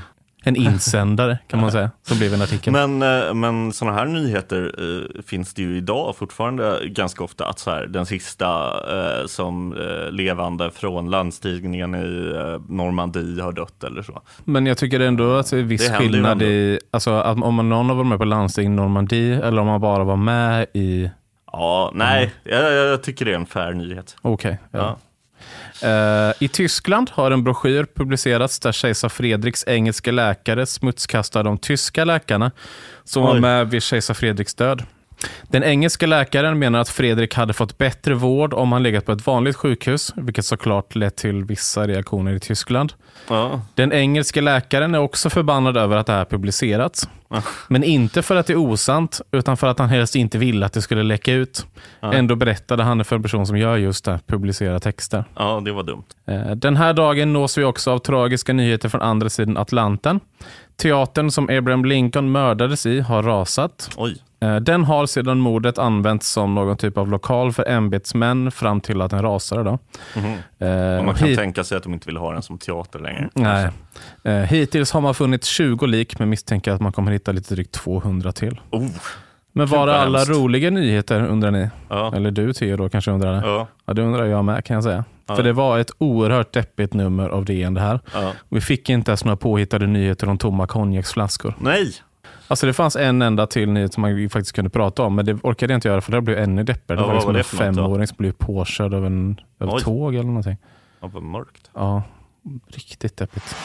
En 0.47 0.55
insändare 0.55 1.37
kan 1.47 1.61
man 1.61 1.71
säga, 1.71 1.91
som 2.01 2.17
blev 2.17 2.33
en 2.33 2.41
artikel. 2.41 2.73
Men, 2.73 3.01
eh, 3.01 3.33
men 3.33 3.73
sådana 3.73 3.97
här 3.97 4.05
nyheter 4.05 4.75
eh, 4.77 5.21
finns 5.21 5.53
det 5.53 5.61
ju 5.61 5.77
idag 5.77 6.15
fortfarande 6.15 6.79
ganska 6.85 7.23
ofta. 7.23 7.45
Att 7.45 7.59
så 7.59 7.71
här, 7.71 7.87
den 7.87 8.05
sista 8.05 8.47
eh, 8.97 9.25
som 9.27 9.75
levande 10.11 10.71
från 10.71 11.09
landstigningen 11.09 11.95
i 11.95 12.33
Normandie 12.69 13.41
har 13.41 13.51
dött 13.51 13.83
eller 13.83 14.01
så. 14.01 14.21
Men 14.43 14.65
jag 14.65 14.77
tycker 14.77 14.99
ändå 14.99 15.35
att 15.35 15.49
det 15.51 15.57
är 15.57 15.63
viss 15.63 15.87
Det 15.87 15.97
skillnad 15.97 16.41
i, 16.41 16.79
alltså 16.91 17.11
att 17.11 17.43
om 17.43 17.69
någon 17.69 17.89
har 17.89 17.95
varit 17.95 18.07
med 18.07 18.17
på 18.17 18.25
landsting 18.25 18.65
i 18.65 18.69
Normandie 18.69 19.41
eller 19.43 19.61
om 19.61 19.67
man 19.67 19.81
bara 19.81 20.03
var 20.03 20.15
med 20.15 20.65
i, 20.73 21.09
Ja, 21.51 21.91
nej, 21.93 22.33
jag, 22.43 22.73
jag 22.73 23.03
tycker 23.03 23.25
det 23.25 23.31
är 23.31 23.35
en 23.35 23.45
fair 23.45 23.73
nyhet. 23.73 24.15
okej. 24.21 24.59
Ja. 24.71 24.79
ja. 24.79 24.97
Eh, 25.81 26.33
I 26.39 26.47
Tyskland 26.47 27.09
har 27.13 27.31
en 27.31 27.43
broschyr 27.43 27.85
publicerats 27.95 28.59
där 28.59 28.71
kejsar 28.71 29.09
Fredriks 29.09 29.63
engelska 29.67 30.11
läkare 30.11 30.65
smutskastar 30.65 31.43
de 31.43 31.57
tyska 31.57 32.05
läkarna 32.05 32.51
som 33.03 33.23
var 33.23 33.33
Oj. 33.33 33.39
med 33.39 33.69
vid 33.69 33.83
kejsar 33.83 34.13
Fredriks 34.13 34.53
död. 34.53 34.83
Den 35.47 35.63
engelska 35.63 36.07
läkaren 36.07 36.59
menar 36.59 36.79
att 36.79 36.89
Fredrik 36.89 37.33
hade 37.35 37.53
fått 37.53 37.77
bättre 37.77 38.13
vård 38.13 38.53
om 38.53 38.71
han 38.71 38.83
legat 38.83 39.05
på 39.05 39.11
ett 39.11 39.27
vanligt 39.27 39.55
sjukhus, 39.55 40.13
vilket 40.15 40.45
såklart 40.45 40.95
lett 40.95 41.15
till 41.15 41.43
vissa 41.43 41.87
reaktioner 41.87 42.33
i 42.33 42.39
Tyskland. 42.39 42.93
Ja. 43.29 43.61
Den 43.75 43.93
engelska 43.93 44.41
läkaren 44.41 44.95
är 44.95 44.99
också 44.99 45.29
förbannad 45.29 45.77
över 45.77 45.97
att 45.97 46.07
det 46.07 46.13
här 46.13 46.25
publicerats. 46.25 47.09
Men 47.67 47.83
inte 47.83 48.21
för 48.21 48.35
att 48.35 48.47
det 48.47 48.53
är 48.53 48.57
osant, 48.57 49.21
utan 49.31 49.57
för 49.57 49.67
att 49.67 49.79
han 49.79 49.89
helst 49.89 50.15
inte 50.15 50.37
ville 50.37 50.65
att 50.65 50.73
det 50.73 50.81
skulle 50.81 51.03
läcka 51.03 51.33
ut. 51.33 51.65
Ändå 52.01 52.35
berättade 52.35 52.83
han 52.83 53.05
för 53.05 53.15
en 53.15 53.23
person 53.23 53.47
som 53.47 53.57
gör 53.57 53.77
just 53.77 54.05
det, 54.05 54.19
publicera 54.27 54.79
texter. 54.79 55.23
ja, 55.35 55.61
det 55.65 55.71
var 55.71 55.83
dumt. 55.83 56.03
Eh, 56.27 56.51
Den 56.51 56.75
här 56.77 56.93
dagen 56.93 57.33
nås 57.33 57.57
vi 57.57 57.63
också 57.63 57.91
av 57.91 57.99
tragiska 57.99 58.53
nyheter 58.53 58.89
från 58.89 59.01
andra 59.01 59.29
sidan 59.29 59.57
Atlanten. 59.57 60.19
Teatern 60.77 61.31
som 61.31 61.43
Abraham 61.49 61.85
Lincoln 61.85 62.31
mördades 62.31 62.85
i 62.85 62.99
har 62.99 63.23
rasat. 63.23 63.89
Oj. 63.97 64.17
Eh, 64.39 64.55
Den 64.55 64.83
har 64.83 65.05
sedan 65.05 65.39
mordet 65.39 65.77
använts 65.77 66.29
som 66.31 66.55
någon 66.55 66.77
typ 66.77 66.97
av 66.97 67.09
lokal 67.09 67.53
för 67.53 67.69
ämbetsmän 67.69 68.51
fram 68.51 68.81
till 68.81 69.01
att 69.01 69.11
den 69.11 69.21
rasade. 69.21 69.63
Då. 69.63 69.79
Eh, 70.65 70.97
Och 70.99 71.05
man 71.05 71.15
kan 71.15 71.27
hit- 71.27 71.37
tänka 71.39 71.63
sig 71.63 71.77
att 71.77 71.83
de 71.83 71.93
inte 71.93 72.07
vill 72.07 72.17
ha 72.17 72.31
den 72.33 72.41
som 72.41 72.57
teater 72.57 72.99
längre. 72.99 73.29
Nej. 73.33 73.69
Eh, 74.23 74.33
hittills 74.33 74.91
har 74.91 75.01
man 75.01 75.15
funnit 75.15 75.45
20 75.45 75.85
lik, 75.85 76.19
men 76.19 76.29
misstänker 76.29 76.71
att 76.71 76.81
man 76.81 76.91
kommer 76.91 77.11
hitta 77.11 77.31
lite 77.31 77.53
drygt 77.55 77.71
200 77.71 78.31
till. 78.31 78.61
Oh, 78.71 78.87
Men 79.57 79.67
var 79.67 79.87
det 79.87 79.95
alla 79.99 80.23
roliga 80.25 80.69
nyheter 80.69 81.27
undrar 81.27 81.51
ni? 81.51 81.69
ja. 81.89 82.13
Eller 82.15 82.31
du 82.31 82.53
Theo 82.53 82.89
kanske 82.89 83.11
undrar 83.11 83.33
det? 83.33 83.41
Ja. 83.47 83.67
Ja, 83.85 83.93
det 83.93 84.01
undrar 84.01 84.25
jag 84.25 84.45
med 84.45 84.65
kan 84.65 84.73
jag 84.73 84.83
säga. 84.83 85.03
Ja. 85.27 85.35
För 85.35 85.43
det 85.43 85.53
var 85.53 85.79
ett 85.79 85.91
oerhört 85.97 86.53
deppigt 86.53 86.93
nummer 86.93 87.29
av 87.29 87.45
DN 87.45 87.73
det 87.73 87.81
här. 87.81 87.99
Ja. 88.13 88.31
Vi 88.49 88.61
fick 88.61 88.89
inte 88.89 89.11
ens 89.11 89.25
några 89.25 89.37
påhittade 89.37 89.87
nyheter 89.87 90.29
om 90.29 90.37
tomma 90.37 90.67
konjaksflaskor. 90.67 91.53
Nej, 91.59 91.91
Alltså 92.47 92.65
det 92.67 92.73
fanns 92.73 92.95
en 92.95 93.21
enda 93.21 93.47
till 93.47 93.69
nyhet 93.69 93.93
som 93.93 94.01
man 94.01 94.29
faktiskt 94.29 94.55
kunde 94.55 94.69
prata 94.69 95.03
om, 95.03 95.15
men 95.15 95.25
det 95.25 95.33
orkade 95.33 95.73
jag 95.73 95.77
inte 95.77 95.87
göra 95.87 96.01
för 96.01 96.11
det 96.11 96.21
blev 96.21 96.37
ännu 96.37 96.63
deppigare. 96.63 97.01
Ja, 97.01 97.07
det 97.19 97.25
var 97.25 97.33
liksom 97.33 97.59
det 97.59 97.65
en 97.65 97.75
då? 97.75 97.81
femåring 97.83 98.07
som 98.07 98.15
blev 98.17 98.31
påkörd 98.31 98.93
av 98.93 99.05
en 99.05 99.41
av 99.59 99.79
tåg 99.79 100.13
eller 100.13 100.23
någonting. 100.23 100.57
ja, 101.01 101.07
vad 101.13 101.23
mörkt. 101.23 101.69
Ja, 101.73 102.03
riktigt 102.67 103.17
deppigt. 103.17 103.55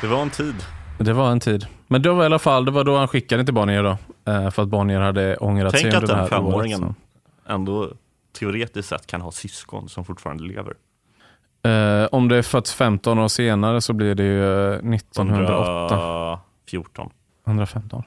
Det 0.00 0.06
var 0.06 0.22
en 0.22 0.30
tid. 0.30 0.54
Det 0.98 1.12
var 1.12 1.30
en 1.30 1.40
tid. 1.40 1.66
Men 1.86 2.02
det 2.02 2.10
var 2.12 2.22
i 2.22 2.26
alla 2.26 2.38
fall 2.38 2.64
det 2.64 2.70
var 2.70 2.84
då 2.84 2.96
han 2.96 3.08
skickade 3.08 3.44
till 3.44 3.54
Bonnier 3.54 3.82
då. 3.82 3.96
Eh, 4.24 4.50
För 4.50 4.62
att 4.62 4.68
Bonnier 4.68 5.00
hade 5.00 5.36
ångrat 5.36 5.72
Tänk 5.72 5.80
sig 5.80 5.88
att 5.88 5.94
under 5.94 6.06
det 6.06 6.12
den 6.12 6.20
här 6.20 6.28
femåringen 6.28 6.84
året. 6.84 6.96
ändå 7.46 7.92
teoretiskt 8.32 8.88
sett 8.88 9.06
kan 9.06 9.20
ha 9.20 9.32
syskon 9.32 9.88
som 9.88 10.04
fortfarande 10.04 10.44
lever. 10.44 10.74
Eh, 11.62 12.08
om 12.12 12.28
det 12.28 12.36
är 12.36 12.42
fötts 12.42 12.74
15 12.74 13.18
år 13.18 13.28
senare 13.28 13.80
så 13.80 13.92
blir 13.92 14.14
det 14.14 14.22
ju 14.22 14.72
eh, 14.72 14.94
1908. 14.94 16.40
114. 16.64 17.10
115. 17.46 18.02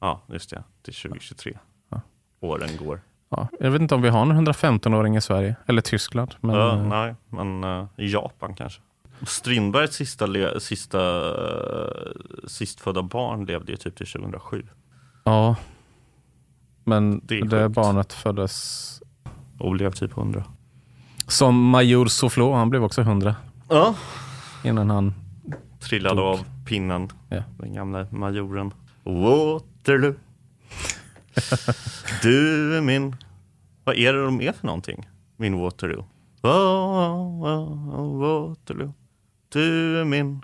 Ja, 0.00 0.22
just 0.26 0.50
det. 0.50 0.64
Till 0.82 0.94
2023. 0.94 1.58
Ja. 1.88 2.00
Åren 2.40 2.68
går. 2.78 3.00
Ja, 3.28 3.48
jag 3.60 3.70
vet 3.70 3.82
inte 3.82 3.94
om 3.94 4.02
vi 4.02 4.08
har 4.08 4.24
någon 4.24 4.48
115-åring 4.48 5.16
i 5.16 5.20
Sverige. 5.20 5.56
Eller 5.66 5.82
Tyskland. 5.82 6.34
Men, 6.40 6.56
eh, 6.56 6.86
nej, 6.86 7.14
men 7.28 7.64
i 7.96 8.12
Japan 8.12 8.54
kanske. 8.54 8.80
Strindbergs 9.22 9.94
sista, 9.94 10.60
sista 10.60 11.00
uh, 11.00 12.12
sistfödda 12.46 13.02
barn 13.02 13.44
levde 13.44 13.72
ju 13.72 13.76
typ 13.76 13.96
till 13.96 14.06
2007 14.06 14.66
ja. 15.26 15.56
Men 16.84 17.20
Det 17.24 17.40
det, 17.40 17.68
barnet 17.68 18.12
föddes 18.12 18.82
och 19.58 19.72
blev 19.72 19.92
typ 19.92 20.16
100. 20.16 20.44
som 21.28 21.70
Major 21.70 22.06
Soflot. 22.06 22.54
Han 22.54 22.70
blev 22.70 22.84
också 22.84 23.00
100 23.00 23.34
Ja. 23.68 23.94
innan 24.64 24.90
han... 24.90 25.14
Trillade 25.80 26.14
Dog. 26.20 26.24
av 26.26 26.44
pinnen, 26.66 27.08
Ja. 27.28 27.42
den 27.58 27.74
gamla 27.74 28.06
majoren. 28.10 28.70
Waterloo. 29.04 30.14
du 32.22 32.76
är 32.76 32.80
min... 32.80 33.16
Vad 33.84 33.96
är 33.96 34.12
det 34.12 34.24
de 34.24 34.40
är 34.40 34.52
för 34.52 34.66
någonting? 34.66 35.08
Min 35.36 35.58
Waterloo. 35.58 36.04
Wa- 36.42 37.40
wa- 37.42 38.18
Waterloo. 38.48 38.92
Du 39.48 40.00
är 40.00 40.04
min... 40.04 40.42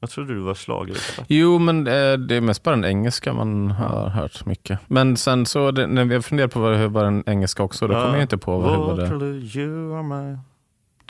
Jag 0.00 0.10
trodde 0.10 0.34
du 0.34 0.40
var 0.40 0.54
schlagerexpert. 0.54 1.24
Jo, 1.28 1.58
men 1.58 1.86
eh, 1.86 2.12
det 2.12 2.34
är 2.34 2.40
mest 2.40 2.62
bara 2.62 2.76
den 2.76 2.84
engelska 2.84 3.32
man 3.32 3.70
har 3.70 4.08
hört 4.08 4.46
mycket. 4.46 4.78
Men 4.86 5.16
sen 5.16 5.46
så, 5.46 5.70
det, 5.70 5.86
när 5.86 6.04
vi 6.04 6.22
funderar 6.22 6.48
på 6.48 6.60
vad 6.60 6.72
det 6.72 6.88
var 6.88 7.04
den 7.04 7.22
engelska 7.26 7.62
också, 7.62 7.86
då 7.86 7.94
kommer 7.94 8.14
jag 8.14 8.22
inte 8.22 8.38
på 8.38 8.58
vad, 8.58 8.78
vad 8.78 8.96
det 8.96 9.02
Waterloo, 9.02 9.34
you 9.56 9.94
are 9.94 10.02
my... 10.02 10.38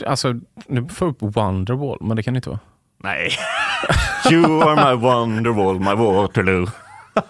Alltså, 0.07 0.35
nu 0.67 0.89
får 0.89 1.09
jag 1.09 1.13
upp 1.29 1.37
Wonderwall, 1.37 1.99
men 2.01 2.17
det 2.17 2.23
kan 2.23 2.35
det 2.35 2.39
inte 2.39 2.49
vara. 2.49 2.61
Nej. 3.03 3.31
you 4.33 4.63
are 4.63 4.95
my 4.95 5.03
Wonderwall, 5.03 5.79
my 5.81 5.95
Waterloo. 6.05 6.67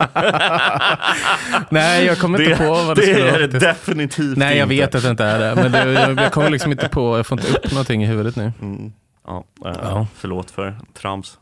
Nej, 1.68 2.04
jag 2.06 2.18
kommer 2.18 2.40
inte 2.40 2.50
Det, 2.52 2.56
på 2.68 2.74
vad 2.74 2.96
det, 2.96 3.00
det 3.00 3.02
skulle 3.02 3.28
är 3.28 3.32
vara. 3.32 3.46
det 3.46 3.60
faktiskt. 3.60 3.60
definitivt 3.86 4.36
Nej, 4.38 4.58
jag 4.58 4.64
inte. 4.64 4.74
vet 4.74 4.94
att 4.94 5.02
det 5.02 5.10
inte 5.10 5.24
är 5.24 5.38
det. 5.38 5.62
Men 5.62 5.72
det, 5.72 5.92
jag, 5.92 6.20
jag 6.20 6.32
kommer 6.32 6.50
liksom 6.50 6.72
inte 6.72 6.88
på, 6.88 7.16
jag 7.16 7.26
får 7.26 7.40
inte 7.40 7.52
upp 7.58 7.70
någonting 7.70 8.02
i 8.02 8.06
huvudet 8.06 8.36
nu. 8.36 8.52
Mm. 8.62 8.92
Ja, 9.30 9.44
eh, 9.70 9.76
Ja. 9.82 10.06
Förlåt 10.14 10.50
för 10.50 10.76
trams. 10.94 11.38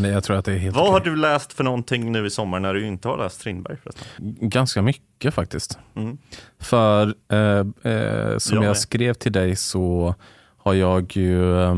Men 0.00 0.04
jag 0.04 0.24
tror 0.24 0.36
att 0.36 0.44
det 0.44 0.52
är 0.52 0.58
helt 0.58 0.76
Vad 0.76 0.86
har 0.92 1.00
okej. 1.00 1.10
du 1.10 1.16
läst 1.16 1.52
för 1.52 1.64
någonting 1.64 2.12
nu 2.12 2.26
i 2.26 2.30
sommar 2.30 2.60
när 2.60 2.74
du 2.74 2.86
inte 2.86 3.08
har 3.08 3.18
läst 3.18 3.40
Strindberg 3.40 3.76
förresten? 3.82 4.04
Ganska 4.40 4.82
mycket 4.82 5.34
faktiskt. 5.34 5.78
Mm. 5.96 6.18
För 6.60 7.14
eh, 7.32 7.92
eh, 7.92 8.38
som 8.38 8.56
Jag 8.56 8.64
jag 8.64 8.76
skrev 8.76 9.14
till 9.14 9.32
dig 9.32 9.56
så 9.56 10.14
har 10.58 10.74
jag 10.74 11.16
ju 11.16 11.60
eh, 11.62 11.74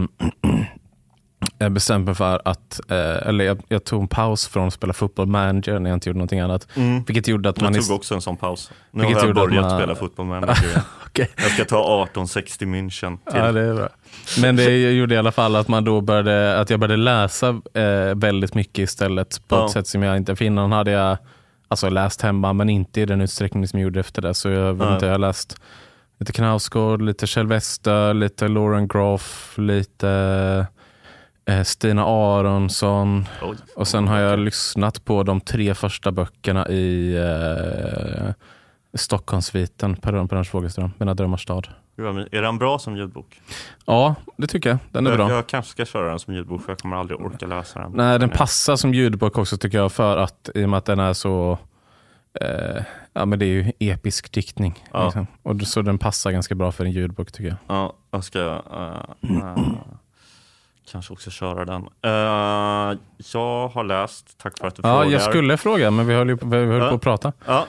bestämt 1.70 2.04
mig 2.06 2.14
för 2.14 2.42
att, 2.44 2.80
eh, 2.90 3.28
eller 3.28 3.44
jag, 3.44 3.62
jag 3.68 3.84
tog 3.84 4.02
en 4.02 4.08
paus 4.08 4.46
från 4.48 4.66
att 4.68 4.74
spela 4.74 4.92
fotboll 4.92 5.26
manager 5.26 5.78
när 5.78 5.90
jag 5.90 5.96
inte 5.96 6.08
gjorde 6.08 6.18
någonting 6.18 6.40
annat. 6.40 6.68
Vilket 7.06 7.28
gjorde 7.28 7.48
att 7.48 7.60
man... 7.60 7.74
Jag 7.74 7.86
tog 7.86 7.96
också 7.96 8.14
en 8.14 8.20
sån 8.20 8.36
paus. 8.36 8.70
Nu 8.90 9.04
har 9.04 9.10
jag 9.10 9.34
börjat 9.34 9.62
man- 9.64 9.78
spela 9.80 9.94
fotboll 9.94 10.26
manager 10.26 10.82
Okej. 11.12 11.28
Jag 11.36 11.50
ska 11.50 11.64
ta 11.64 11.78
1860 12.04 12.64
München 12.64 13.18
till. 13.30 13.38
Ja, 13.40 13.52
det 13.52 13.60
är 13.60 13.74
bra. 13.74 13.88
Men 14.40 14.56
det 14.56 14.92
gjorde 14.92 15.14
i 15.14 15.18
alla 15.18 15.32
fall 15.32 15.56
att, 15.56 15.68
man 15.68 15.84
då 15.84 16.00
började, 16.00 16.60
att 16.60 16.70
jag 16.70 16.80
började 16.80 17.02
läsa 17.02 17.48
eh, 17.74 18.14
väldigt 18.14 18.54
mycket 18.54 18.78
istället 18.78 19.48
på 19.48 19.56
Ja. 19.56 19.64
ett 19.66 19.70
sätt 19.72 19.86
som 19.86 20.02
jag 20.02 20.16
inte... 20.16 20.36
För 20.36 20.44
innan 20.44 20.72
hade 20.72 20.90
jag 20.90 21.16
alltså, 21.68 21.88
läst 21.88 22.22
hemma, 22.22 22.52
men 22.52 22.70
inte 22.70 23.00
i 23.00 23.06
den 23.06 23.20
utsträckning 23.20 23.68
som 23.68 23.78
jag 23.78 23.84
gjorde 23.84 24.00
efter 24.00 24.22
det. 24.22 24.34
Så 24.34 24.48
jag, 24.48 24.76
Nej. 24.76 24.92
inte, 24.92 25.06
jag 25.06 25.12
har 25.12 25.18
läst 25.18 25.60
lite 26.20 26.32
Knausgård, 26.32 27.02
lite 27.02 27.26
Kjell 27.26 27.46
Wester, 27.46 28.14
lite 28.14 28.48
Lauren 28.48 28.88
Groff, 28.88 29.54
lite 29.58 30.66
eh, 31.46 31.62
Stina 31.62 32.04
Aronsson. 32.04 33.24
Och 33.76 33.88
sen 33.88 34.08
har 34.08 34.18
jag 34.18 34.38
lyssnat 34.38 35.04
på 35.04 35.22
de 35.22 35.40
tre 35.40 35.74
första 35.74 36.12
böckerna 36.12 36.68
i 36.68 37.14
eh, 37.16 38.32
Stockholmssviten, 38.94 39.96
Per 39.96 40.12
Örnbergs 40.14 40.48
Fogelström, 40.48 40.90
Mina 40.98 41.14
drömmars 41.14 41.42
stad. 41.42 41.68
Är 42.32 42.42
den 42.42 42.58
bra 42.58 42.78
som 42.78 42.96
ljudbok? 42.96 43.40
Ja, 43.86 44.14
det 44.36 44.46
tycker 44.46 44.70
jag. 44.70 44.78
Den 44.90 45.06
är 45.06 45.10
jag, 45.10 45.18
bra. 45.18 45.30
jag 45.30 45.46
kanske 45.46 45.70
ska 45.70 45.84
köra 45.84 46.10
den 46.10 46.18
som 46.18 46.34
ljudbok 46.34 46.62
för 46.62 46.72
jag 46.72 46.78
kommer 46.78 46.96
aldrig 46.96 47.20
orka 47.20 47.46
läsa 47.46 47.78
den. 47.80 47.92
Nej, 47.94 48.18
den 48.18 48.30
passar 48.30 48.76
som 48.76 48.94
ljudbok 48.94 49.38
också 49.38 49.56
tycker 49.56 49.78
jag 49.78 49.92
för 49.92 50.16
att 50.16 50.50
i 50.54 50.64
och 50.64 50.68
med 50.68 50.78
att 50.78 50.84
den 50.84 50.98
är 51.00 51.12
så 51.12 51.58
eh, 52.40 52.82
Ja 53.12 53.24
men 53.26 53.38
det 53.38 53.44
är 53.44 53.48
ju 53.48 53.72
episk 53.78 54.32
diktning. 54.32 54.84
Ja. 54.92 55.04
Liksom. 55.04 55.26
Och 55.42 55.60
så 55.62 55.82
den 55.82 55.98
passar 55.98 56.30
ganska 56.30 56.54
bra 56.54 56.72
för 56.72 56.84
en 56.84 56.90
ljudbok 56.92 57.32
tycker 57.32 57.48
jag. 57.48 57.56
Ja, 57.66 57.92
jag 58.10 58.24
ska 58.24 58.38
eh, 58.72 59.36
eh, 59.36 59.56
kanske 60.92 61.12
också 61.12 61.30
köra 61.30 61.64
den. 61.64 61.82
Eh, 62.02 62.98
jag 63.32 63.68
har 63.68 63.84
läst, 63.84 64.38
tack 64.38 64.58
för 64.58 64.66
att 64.66 64.74
du 64.76 64.82
Ja, 64.84 65.00
frågar. 65.00 65.12
jag 65.12 65.22
skulle 65.22 65.56
fråga 65.56 65.90
men 65.90 66.06
vi 66.06 66.14
höll 66.14 66.28
ju 66.28 66.36
på, 66.36 66.46
vi 66.46 66.56
höll 66.56 66.88
på 66.88 66.94
att 66.94 67.00
prata. 67.02 67.32
Ja, 67.46 67.66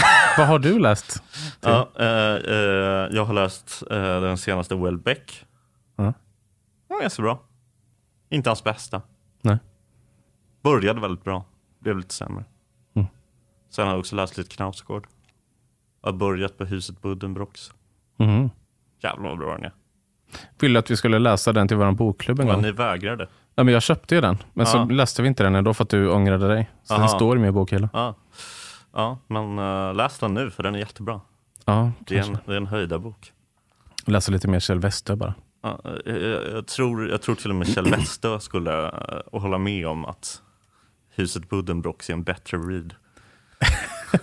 Vad 0.38 0.46
har 0.46 0.58
du 0.58 0.78
läst? 0.78 1.22
Ja, 1.60 1.88
eh, 1.98 2.06
eh, 2.06 3.08
jag 3.16 3.24
har 3.24 3.34
läst 3.34 3.82
eh, 3.90 4.20
den 4.20 4.38
senaste 4.38 4.74
Welbeck. 4.74 5.46
Ja. 5.96 6.02
Den 6.02 6.12
var 6.88 7.00
ganska 7.00 7.22
bra. 7.22 7.40
Inte 8.30 8.50
hans 8.50 8.64
bästa. 8.64 9.02
Nej. 9.42 9.58
Började 10.62 11.00
väldigt 11.00 11.24
bra, 11.24 11.44
blev 11.80 11.96
lite 11.96 12.14
sämre. 12.14 12.44
Mm. 12.94 13.08
Sen 13.70 13.84
har 13.86 13.92
jag 13.92 14.00
också 14.00 14.16
läst 14.16 14.38
lite 14.38 14.56
Knausgård. 14.56 15.06
Jag 16.02 16.12
har 16.12 16.16
börjat 16.18 16.58
på 16.58 16.64
huset 16.64 17.02
Buddenbrooks. 17.02 17.70
Mhm. 18.16 18.50
Jävlar 19.02 19.28
vad 19.28 19.38
bra 19.38 19.54
den 19.54 19.64
är. 19.64 19.72
Ville 20.60 20.78
att 20.78 20.90
vi 20.90 20.96
skulle 20.96 21.18
läsa 21.18 21.52
den 21.52 21.68
till 21.68 21.76
vår 21.76 21.92
bokklubb 21.92 22.40
en 22.40 22.46
Men 22.46 22.54
gång. 22.54 22.62
ni 22.62 22.72
vägrade. 22.72 23.28
Ja, 23.54 23.64
men 23.64 23.74
jag 23.74 23.82
köpte 23.82 24.14
ju 24.14 24.20
den, 24.20 24.38
men 24.54 24.66
så 24.66 24.76
Ja. 24.78 24.84
läste 24.84 25.22
vi 25.22 25.28
inte 25.28 25.42
den 25.42 25.54
ändå 25.54 25.74
för 25.74 25.82
att 25.84 25.90
du 25.90 26.10
ångrade 26.10 26.48
dig. 26.48 26.70
Så 26.82 26.92
den 26.94 27.02
Aha. 27.02 27.08
står 27.16 27.36
i 27.36 27.40
min 27.40 27.54
bokhyllan. 27.54 27.88
Ja, 28.96 29.18
men 29.26 29.58
uh, 29.58 29.94
läs 29.94 30.18
den 30.18 30.34
nu 30.34 30.50
för 30.50 30.62
den 30.62 30.74
är 30.74 30.78
jättebra. 30.78 31.20
Ja, 31.64 31.92
Det 32.06 32.18
är 32.18 32.22
en, 32.22 32.38
det 32.46 32.52
är 32.52 32.56
en 32.56 32.66
höjdarbok. 32.66 33.32
Läsa 34.04 34.32
lite 34.32 34.48
mer 34.48 34.60
Kjell 34.60 34.78
Wester 34.80 35.16
bara. 35.16 35.34
Ja, 35.62 35.80
jag, 35.84 36.22
jag, 36.22 36.48
jag, 36.52 36.66
tror, 36.66 37.08
jag 37.08 37.22
tror 37.22 37.34
till 37.34 37.50
och 37.50 37.56
med 37.56 37.68
Kjell 37.68 37.90
Westö 37.90 38.40
skulle 38.40 38.82
uh, 38.82 39.40
hålla 39.40 39.58
med 39.58 39.86
om 39.86 40.04
att 40.04 40.42
huset 41.08 41.48
Buddenbrooks 41.48 42.10
är 42.10 42.14
en 42.14 42.22
bättre 42.22 42.58
read 42.58 42.94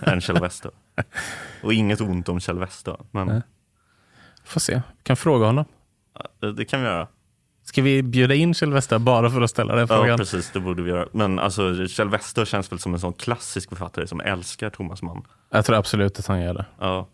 än 0.00 0.20
Kjell 0.20 0.40
Westö. 0.40 0.68
Och 1.62 1.72
inget 1.72 2.00
ont 2.00 2.28
om 2.28 2.40
Kjell 2.40 2.58
Westö, 2.58 2.96
men 3.10 3.26
Nej. 3.26 3.42
Får 4.44 4.60
se, 4.60 4.74
vi 4.74 5.02
kan 5.02 5.16
fråga 5.16 5.46
honom. 5.46 5.64
det 6.56 6.64
kan 6.64 6.80
vi 6.80 6.86
göra. 6.86 7.08
Ska 7.74 7.82
vi 7.82 8.02
bjuda 8.02 8.34
in 8.34 8.54
Kjell 8.54 8.72
Wester 8.72 8.98
bara 8.98 9.30
för 9.30 9.40
att 9.40 9.50
ställa 9.50 9.74
den 9.74 9.86
Ja, 9.90 9.96
frågan? 9.96 10.18
precis, 10.18 10.50
det 10.52 10.60
borde 10.60 10.82
vi 10.82 10.90
göra. 10.90 11.06
Men 11.12 11.38
alltså, 11.38 11.86
Kjell 11.86 12.08
Westö 12.08 12.46
känns 12.46 12.72
väl 12.72 12.78
som 12.78 12.94
en 12.94 13.00
sån 13.00 13.12
klassisk 13.12 13.68
författare 13.68 14.06
som 14.06 14.20
älskar 14.20 14.70
Thomas 14.70 15.02
Mann. 15.02 15.22
jag 15.50 15.64
tror 15.64 15.76
absolut 15.76 16.18
att 16.18 16.26
han 16.26 16.42
gör 16.42 16.54
det. 16.54 16.64
Ja, 16.80 17.06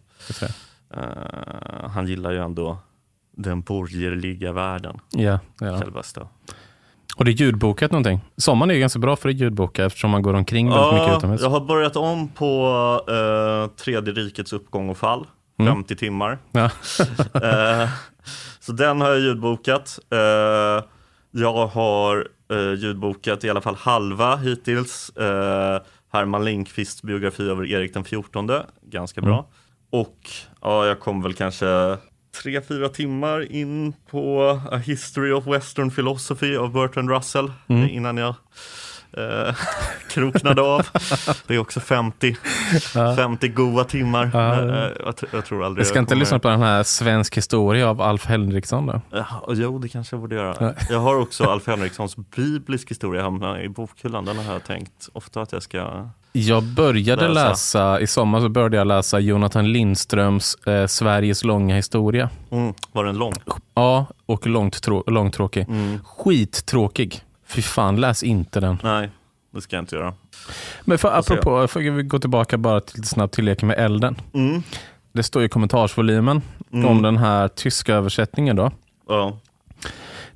uh, 0.42 1.88
han 1.88 2.06
gillar 2.06 2.30
ju 2.32 2.38
ändå 2.38 2.78
den 3.36 3.60
borgerliga 3.60 4.52
världen, 4.52 4.98
Ja, 5.10 5.38
han. 5.60 5.78
Kjell. 5.80 6.26
Och 7.16 7.24
det 7.24 7.30
är 7.30 7.32
ljudbokat 7.32 7.90
någonting. 7.90 8.20
Sommaren 8.36 8.70
är 8.70 8.74
ju 8.74 8.80
ganska 8.80 8.98
bra 8.98 9.16
för 9.16 9.28
att 9.28 9.34
ljudboka 9.34 9.84
eftersom 9.84 10.10
man 10.10 10.22
går 10.22 10.34
omkring 10.34 10.70
väldigt 10.70 10.92
mycket 10.92 11.16
utomhus. 11.16 11.40
jag 11.40 11.50
har 11.50 11.60
börjat 11.60 11.96
om 11.96 12.28
på 12.28 12.64
uh, 13.10 13.76
Tredje 13.76 14.12
rikets 14.14 14.52
uppgång 14.52 14.88
och 14.88 14.98
fall, 14.98 15.26
Mm. 15.58 15.72
50 15.74 15.96
timmar. 15.96 16.38
Ja. 16.52 16.70
Eh, 17.82 17.88
så 18.70 18.76
den 18.76 19.00
har 19.00 19.08
jag 19.08 19.20
ljudbokat. 19.20 19.98
Eh, 20.10 20.84
jag 21.30 21.66
har 21.66 22.28
uh, 22.52 22.74
ljudbokat 22.74 23.44
i 23.44 23.50
alla 23.50 23.60
fall 23.60 23.74
halva 23.74 24.36
hittills. 24.36 25.12
Uh, 25.20 25.78
Herman 26.12 26.44
Lindqvists 26.44 27.02
biografi 27.02 27.42
över 27.42 27.66
Erik 27.66 27.94
den 27.94 28.04
XIV, 28.04 28.22
ganska 28.82 29.20
bra. 29.20 29.34
Mm. 29.34 29.44
Och 29.90 30.30
ja, 30.60 30.86
jag 30.86 31.00
kom 31.00 31.22
väl 31.22 31.34
kanske 31.34 31.96
tre, 32.42 32.60
fyra 32.60 32.88
timmar 32.88 33.52
in 33.52 33.92
på 34.10 34.42
A 34.70 34.76
History 34.76 35.32
of 35.32 35.46
Western 35.46 35.90
Philosophy 35.90 36.56
av 36.56 36.72
Bertrand 36.72 37.10
Russell 37.10 37.52
Mm. 37.68 37.88
innan 37.88 38.16
jag 38.16 38.34
eh, 39.12 39.54
kroknade 40.10 40.62
av. 40.62 40.86
Det 41.46 41.54
är 41.54 41.58
också 41.58 41.80
50, 41.80 42.36
50 43.16 43.48
goa 43.48 43.84
timmar. 43.84 44.30
Ja. 44.34 44.54
Eh, 44.54 44.90
jag, 45.04 45.14
jag 45.32 45.44
tror 45.46 45.64
aldrig 45.64 45.80
Jag 45.82 45.86
ska 45.88 45.98
inte 45.98 46.08
kommer- 46.10 46.20
lyssna 46.20 46.38
på 46.38 46.48
den 46.48 46.60
här 46.62 46.82
Svensk 46.82 47.36
historia 47.36 47.88
av 47.88 48.00
Alf 48.02 48.26
Henriksson 48.26 48.86
då? 48.86 49.00
Ja, 49.10 49.24
jo, 49.48 49.78
det 49.78 49.88
kanske 49.88 50.16
jag 50.16 50.20
borde 50.20 50.34
göra. 50.34 50.56
Ja. 50.60 50.72
Jag 50.90 50.98
har 51.00 51.16
också 51.16 51.44
Alf 51.44 51.66
Henrikssons 51.66 52.16
biblisk 52.16 52.90
historia 52.90 53.22
hemma 53.22 53.60
i 53.62 53.68
bokhyllan. 53.68 54.24
Den 54.24 54.38
har 54.38 54.52
jag 54.52 54.64
tänkt 54.64 55.08
ofta 55.12 55.40
att 55.42 55.52
jag 55.52 55.62
ska... 55.62 56.08
Jag 56.32 56.62
började 56.62 57.28
Läsa. 57.28 57.48
läsa, 57.48 58.00
i 58.00 58.06
sommar 58.06 58.40
så 58.40 58.48
började 58.48 58.76
jag 58.76 58.86
läsa 58.86 59.18
Jonathan 59.18 59.72
Lindströms 59.72 60.54
eh, 60.54 60.86
Sveriges 60.86 61.44
långa 61.44 61.76
historia. 61.76 62.30
Mm, 62.50 62.74
var 62.92 63.04
den 63.04 63.18
lång? 63.18 63.32
Ja, 63.74 64.06
och 64.26 64.46
långt 64.46 64.82
trå- 64.82 65.10
långtråkig. 65.10 65.66
Mm. 65.68 65.98
Skittråkig. 66.04 67.20
Fy 67.50 67.62
fan, 67.62 67.96
läs 68.00 68.22
inte 68.22 68.60
den. 68.60 68.78
Nej, 68.82 69.10
det 69.54 69.60
ska 69.60 69.76
jag 69.76 69.82
inte 69.82 69.96
göra. 69.96 70.14
Men 70.84 70.98
för, 70.98 71.18
apropå, 71.18 71.68
får 71.68 71.80
vi 71.80 72.02
gå 72.02 72.18
tillbaka 72.18 72.58
bara 72.58 72.80
till, 72.80 73.04
snabbt 73.04 73.34
till 73.34 73.44
leken 73.44 73.68
med 73.68 73.78
elden. 73.78 74.16
Mm. 74.34 74.62
Det 75.12 75.22
står 75.22 75.44
i 75.44 75.48
kommentarsvolymen 75.48 76.42
Mm. 76.72 76.86
om 76.86 77.02
den 77.02 77.16
här 77.16 77.48
tyska 77.48 77.94
översättningen. 77.94 78.56
då. 78.56 78.70
Ja. 79.08 79.38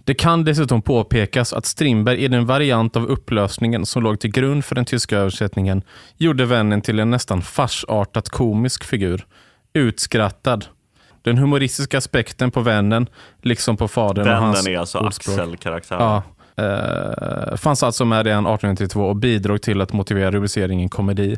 Det 0.04 0.14
kan 0.14 0.44
dessutom 0.44 0.82
påpekas 0.82 1.52
att 1.52 1.66
Strindberg 1.66 2.18
i 2.24 2.28
den 2.28 2.46
variant 2.46 2.96
av 2.96 3.06
upplösningen 3.06 3.86
som 3.86 4.02
låg 4.02 4.20
till 4.20 4.30
grund 4.30 4.64
för 4.64 4.74
den 4.74 4.84
tyska 4.84 5.18
översättningen 5.18 5.82
gjorde 6.16 6.44
vännen 6.46 6.80
till 6.82 6.98
en 6.98 7.10
nästan 7.10 7.42
farsartat 7.42 8.28
komisk 8.28 8.84
figur. 8.84 9.26
Utskrattad. 9.72 10.66
Den 11.22 11.38
humoristiska 11.38 11.98
aspekten 11.98 12.50
på 12.50 12.60
vännen, 12.60 13.06
liksom 13.42 13.76
på 13.76 13.88
fadern 13.88 14.28
och 14.28 14.34
hans 14.36 14.58
Vännen 14.66 14.74
är 14.76 14.80
alltså 14.80 14.98
ordspråk. 14.98 15.38
Axel-karaktär. 15.38 15.96
Ja, 15.98 16.22
Uh, 16.60 17.56
fanns 17.56 17.82
alltså 17.82 18.04
med 18.04 18.26
redan 18.26 18.46
1892 18.46 19.00
och 19.00 19.16
bidrog 19.16 19.62
till 19.62 19.80
att 19.80 19.92
motivera 19.92 20.30
rubriceringen 20.30 20.88
komedi. 20.88 21.36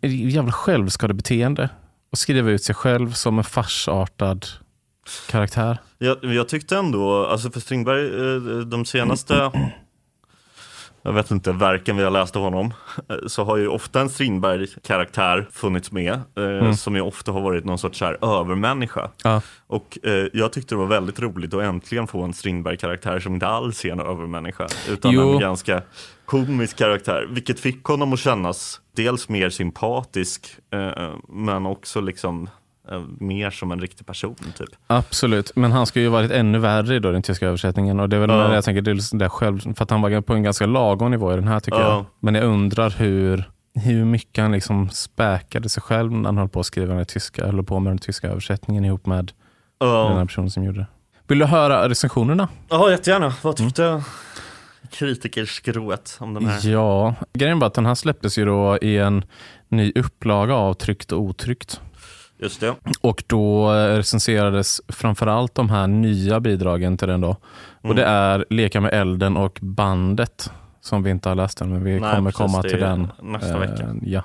Jävla 0.00 0.52
självskadebeteende. 0.52 1.68
Att 2.12 2.18
skriva 2.18 2.50
ut 2.50 2.62
sig 2.62 2.74
själv 2.74 3.12
som 3.12 3.38
en 3.38 3.44
farsartad 3.44 4.46
karaktär. 5.30 5.78
Jag, 5.98 6.16
jag 6.22 6.48
tyckte 6.48 6.76
ändå, 6.76 7.26
alltså 7.26 7.50
för 7.50 7.60
Strindberg, 7.60 8.06
eh, 8.06 8.60
de 8.60 8.84
senaste 8.84 9.50
jag 11.02 11.12
vet 11.12 11.30
inte, 11.30 11.52
verken 11.52 11.96
vi 11.96 12.02
har 12.02 12.10
läst 12.10 12.36
av 12.36 12.42
honom, 12.42 12.74
eh, 13.08 13.16
så 13.26 13.44
har 13.44 13.56
ju 13.56 13.68
ofta 13.68 14.00
en 14.00 14.08
Strindberg-karaktär 14.08 15.48
funnits 15.52 15.92
med, 15.92 16.20
eh, 16.36 16.72
som 16.72 16.96
ju 16.96 17.00
ofta 17.02 17.32
har 17.32 17.40
varit 17.40 17.64
någon 17.64 17.78
sorts 17.78 17.98
så 17.98 18.04
här 18.04 18.40
övermänniska. 18.40 19.10
Ja. 19.24 19.42
Och 19.66 19.98
eh, 20.02 20.26
jag 20.32 20.52
tyckte 20.52 20.74
det 20.74 20.78
var 20.78 20.86
väldigt 20.86 21.20
roligt 21.20 21.54
att 21.54 21.62
äntligen 21.62 22.06
få 22.06 22.22
en 22.22 22.34
Strindberg-karaktär 22.34 23.20
som 23.20 23.34
inte 23.34 23.46
alls 23.46 23.84
är 23.84 23.92
en 23.92 24.00
övermänniska, 24.00 24.66
utan 24.88 25.12
Jo. 25.12 25.32
en 25.32 25.40
ganska 25.40 25.82
komisk 26.24 26.76
karaktär, 26.78 27.26
vilket 27.30 27.60
fick 27.60 27.84
honom 27.84 28.12
att 28.12 28.18
kännas 28.18 28.80
dels 28.96 29.28
mer 29.28 29.50
sympatisk, 29.50 30.56
eh, 30.72 31.10
men 31.28 31.66
också 31.66 32.00
liksom 32.00 32.48
mer 33.20 33.50
som 33.50 33.72
en 33.72 33.80
riktig 33.80 34.06
person 34.06 34.34
typ. 34.58 34.68
Absolut, 34.86 35.52
men 35.56 35.72
han 35.72 35.86
ska 35.86 36.00
ju 36.00 36.08
varit 36.08 36.30
ännu 36.30 36.58
värre 36.58 36.96
i 36.96 36.98
den 36.98 37.22
tyska 37.22 37.46
översättningen. 37.46 38.00
Och 38.00 38.08
det 38.08 38.16
är 38.16 38.20
väl 38.20 38.30
Ja. 38.30 38.54
jag 38.54 38.64
tänker, 38.64 38.82
det 38.82 38.90
är 38.90 38.94
liksom 38.94 39.18
det 39.18 39.28
själv, 39.28 39.60
för 39.74 39.82
att 39.82 39.90
han 39.90 40.02
var 40.02 40.20
på 40.20 40.34
en 40.34 40.42
ganska 40.42 40.66
lagom 40.66 41.10
nivå 41.10 41.32
i 41.32 41.36
den 41.36 41.48
här 41.48 41.60
tycker 41.60 41.78
Ja. 41.80 41.88
jag. 41.88 42.04
Men 42.20 42.34
jag 42.34 42.44
undrar 42.44 42.90
hur, 42.90 43.50
hur 43.74 44.04
mycket 44.04 44.42
han 44.42 44.52
liksom 44.52 44.88
späkade 44.90 45.68
sig 45.68 45.82
själv 45.82 46.12
när 46.12 46.24
han 46.24 46.38
höll 46.38 46.48
på 46.48 46.60
att 46.60 46.66
skriva 46.66 46.94
den 46.94 47.06
tyska, 47.06 47.46
höll 47.46 47.64
på 47.64 47.78
med 47.78 47.90
den 47.90 47.98
tyska 47.98 48.28
översättningen 48.28 48.84
ihop 48.84 49.06
med 49.06 49.32
Ja. 49.78 50.08
den 50.08 50.18
här 50.18 50.24
personen 50.24 50.50
som 50.50 50.64
gjorde 50.64 50.78
det. 50.80 50.86
Vill 51.28 51.38
du 51.38 51.44
höra 51.44 51.88
recensionerna? 51.88 52.48
Ja, 52.68 52.90
jättegärna. 52.90 53.32
Vad 53.42 53.56
tyckte 53.56 54.02
kritikerskrået 54.90 56.16
om 56.20 56.34
den 56.34 56.46
här? 56.46 56.68
Ja, 56.70 57.14
grejen 57.32 57.58
var 57.58 57.66
att 57.66 57.74
den 57.74 57.86
här 57.86 57.94
släpptes 57.94 58.38
ju 58.38 58.44
då 58.44 58.78
i 58.82 58.98
en 58.98 59.24
ny 59.68 59.92
upplaga 59.94 60.54
av 60.54 60.74
Tryckt 60.74 61.12
och 61.12 61.20
otryckt. 61.20 61.80
Just 62.38 62.60
det. 62.60 62.74
Och 63.00 63.24
då 63.26 63.70
recenserades 63.72 64.80
framförallt 64.88 65.54
de 65.54 65.70
här 65.70 65.86
nya 65.86 66.40
bidragen 66.40 66.96
till 66.96 67.08
den 67.08 67.20
då. 67.20 67.36
Och 67.82 67.94
det 67.94 68.04
är 68.04 68.44
Leka 68.50 68.80
med 68.80 68.92
elden 68.94 69.36
och 69.36 69.58
bandet 69.62 70.52
som 70.80 71.02
vi 71.02 71.10
inte 71.10 71.28
har 71.28 71.36
läst 71.36 71.60
än, 71.60 71.70
men 71.72 71.84
vi 71.84 72.00
Nej, 72.00 72.14
kommer 72.14 72.30
precis, 72.30 72.36
komma 72.52 72.62
till 72.62 72.80
den. 72.80 73.08
nästa 73.22 73.52
eh, 73.54 73.58
vecka. 73.58 73.94
Ja. 74.02 74.22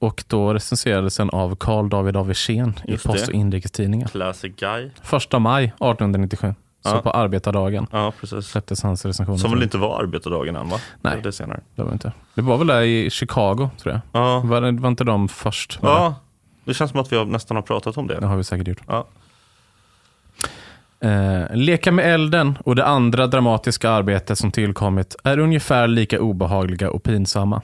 Och 0.00 0.24
då 0.26 0.54
recenserades 0.54 1.16
den 1.16 1.30
av 1.30 1.56
Carl 1.56 1.88
David 1.88 2.16
av 2.16 2.26
Wirsén 2.26 2.74
i 2.84 2.92
Post 2.96 3.06
det. 3.26 3.26
och 3.26 3.32
Inrikestidningen. 3.34 4.08
Classic 4.08 4.52
guy. 4.56 4.90
Första 5.02 5.38
maj 5.38 5.64
1897, 5.64 6.54
så 6.84 6.90
Ja. 6.90 7.00
på 7.02 7.10
arbetardagen 7.10 7.86
Ja, 7.92 8.12
precis. 8.20 8.44
släpptes 8.46 8.82
hans 8.82 9.04
recension. 9.04 9.38
Som 9.38 9.50
väl 9.50 9.62
inte 9.62 9.78
var 9.78 10.02
arbetardagen 10.02 10.56
än 10.56 10.68
va? 10.68 10.76
Nej. 11.00 11.10
Det 11.12 11.16
var 11.16 11.22
Det 11.22 11.32
senare. 11.32 11.60
det 11.74 11.82
var 11.82 11.92
inte. 11.92 12.12
Det 12.34 12.42
var 12.42 12.56
väl 12.58 12.66
där 12.66 12.82
i 12.82 13.10
Chicago, 13.10 13.70
tror 13.82 13.94
jag. 13.94 14.00
Ja. 14.22 14.40
Var, 14.44 14.80
var 14.80 14.88
inte 14.88 15.04
de 15.04 15.28
först? 15.28 15.78
ja, 15.82 16.14
det 16.68 16.74
känns 16.74 16.90
som 16.90 17.00
att 17.00 17.12
vi 17.12 17.16
har 17.16 17.24
nästan 17.24 17.56
har 17.56 17.62
pratat 17.62 17.96
om 17.96 18.06
Det 18.06 18.20
det. 18.20 18.26
har 18.26 18.36
vi 18.36 18.44
säkert 18.44 18.68
gjort. 18.68 18.80
Ja. 18.86 19.06
Eh, 21.00 21.56
Leka 21.56 21.92
med 21.92 22.14
elden 22.14 22.58
och 22.64 22.76
det 22.76 22.86
andra 22.86 23.26
dramatiska 23.26 23.90
arbetet 23.90 24.38
som 24.38 24.50
tillkommit 24.50 25.16
är 25.24 25.38
ungefär 25.38 25.88
lika 25.88 26.20
obehagliga 26.20 26.90
och 26.90 27.02
pinsamma. 27.02 27.62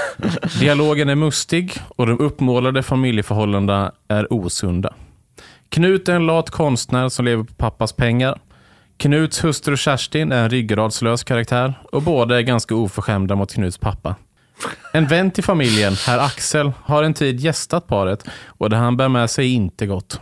Dialogen 0.60 1.08
är 1.08 1.14
mustig 1.14 1.78
och 1.96 2.06
de 2.06 2.18
uppmålade 2.20 2.82
familjeförhållandena 2.82 3.92
är 4.08 4.32
osunda. 4.32 4.94
Knut 5.68 6.08
är 6.08 6.14
en 6.14 6.26
lat 6.26 6.50
konstnär 6.50 7.08
som 7.08 7.24
lever 7.24 7.44
på 7.44 7.54
pappas 7.54 7.92
pengar. 7.92 8.40
Knuts 8.96 9.44
hustru 9.44 9.76
Kerstin 9.76 10.32
är 10.32 10.42
en 10.44 10.50
ryggradslös 10.50 11.24
karaktär 11.24 11.74
och 11.92 12.02
båda 12.02 12.38
är 12.38 12.42
ganska 12.42 12.74
oförskämda 12.74 13.34
mot 13.34 13.52
Knuts 13.54 13.78
pappa. 13.78 14.14
En 14.92 15.06
vän 15.06 15.30
till 15.30 15.44
familjen, 15.44 15.94
herr 16.06 16.18
Axel, 16.18 16.72
har 16.84 17.02
en 17.02 17.14
tid 17.14 17.40
gästat 17.40 17.86
paret 17.86 18.24
och 18.46 18.70
det 18.70 18.76
han 18.76 18.96
bär 18.96 19.08
med 19.08 19.30
sig 19.30 19.46
är 19.46 19.54
inte 19.54 19.86
gott. 19.86 20.20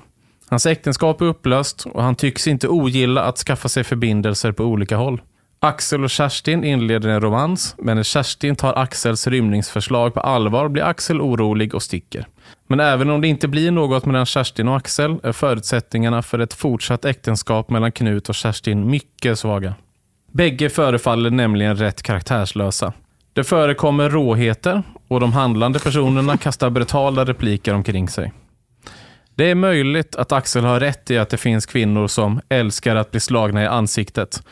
Hans 0.49 0.67
äktenskap 0.67 1.21
är 1.21 1.25
upplöst 1.25 1.87
och 1.87 2.03
han 2.03 2.15
tycks 2.15 2.47
inte 2.47 2.69
ogilla 2.69 3.23
att 3.23 3.39
skaffa 3.39 3.69
sig 3.69 3.85
förbindelser 3.85 4.53
på 4.53 4.65
olika 4.65 4.97
håll. 4.97 5.21
Axel 5.63 6.05
och 6.05 6.11
Kerstin 6.11 6.65
inleder 6.65 7.09
en 7.09 7.21
romans, 7.21 7.75
men 7.79 7.97
när 7.97 8.03
Kerstin 8.03 8.57
tar 8.57 8.79
Axels 8.79 9.27
rymningsförslag 9.27 10.15
på 10.15 10.21
allvar 10.21 10.69
blir 10.69 10.83
Axel 10.83 11.21
orolig 11.21 11.75
och 11.75 11.83
sticker. 11.83 12.27
Men 12.67 12.81
även 12.81 13.11
om 13.11 13.21
det 13.21 13.29
inte 13.29 13.49
blir 13.49 13.71
något 13.71 14.07
mellan 14.07 14.27
Kerstin 14.27 14.69
och 14.69 14.77
Axel 14.77 15.17
är 15.23 15.33
förutsättningarna 15.33 16.23
för 16.23 16.39
ett 16.39 16.55
fortsatt 16.55 17.05
äktenskap 17.05 17.71
mellan 17.71 17.93
Knut 17.93 18.29
och 18.29 18.35
Kerstin 18.35 18.91
mycket 18.91 19.39
svaga. 19.39 19.75
Bägge 20.33 20.71
förefaller 20.71 21.31
nämligen 21.31 21.77
rätt 21.77 22.03
karaktärslösa. 22.03 22.93
Det 23.33 23.45
förekommer 23.45 24.11
råheter 24.11 24.83
och 25.09 25.21
de 25.21 25.33
handlande 25.33 25.79
personerna 25.79 26.37
kastar 26.37 26.71
brutala 26.71 27.25
repliker 27.25 27.75
omkring 27.75 28.09
sig. 28.09 28.33
Det 29.35 29.51
är 29.51 29.55
möjligt 29.55 30.17
att 30.17 30.33
Axel 30.33 30.65
har 30.65 30.81
rätt 30.81 31.11
i 31.11 31.19
att 31.19 31.31
det 31.31 31.37
finns 31.37 31.67
kvinnor 31.67 32.07
som 32.07 32.41
älskar 32.49 32.97
att 32.97 33.11
bli 33.11 33.21
slagna 33.21 33.63
i 33.63 33.67
ansiktet. 33.67 34.43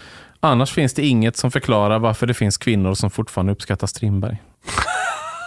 Annars 0.41 0.73
finns 0.73 0.95
det 0.95 1.07
inget 1.07 1.37
som 1.37 1.51
förklarar 1.51 1.99
varför 1.99 2.27
det 2.27 2.35
finns 2.35 2.57
kvinnor 2.57 2.95
som 2.95 3.11
fortfarande 3.11 3.53
uppskattar 3.53 3.87
Strindberg. 3.87 4.43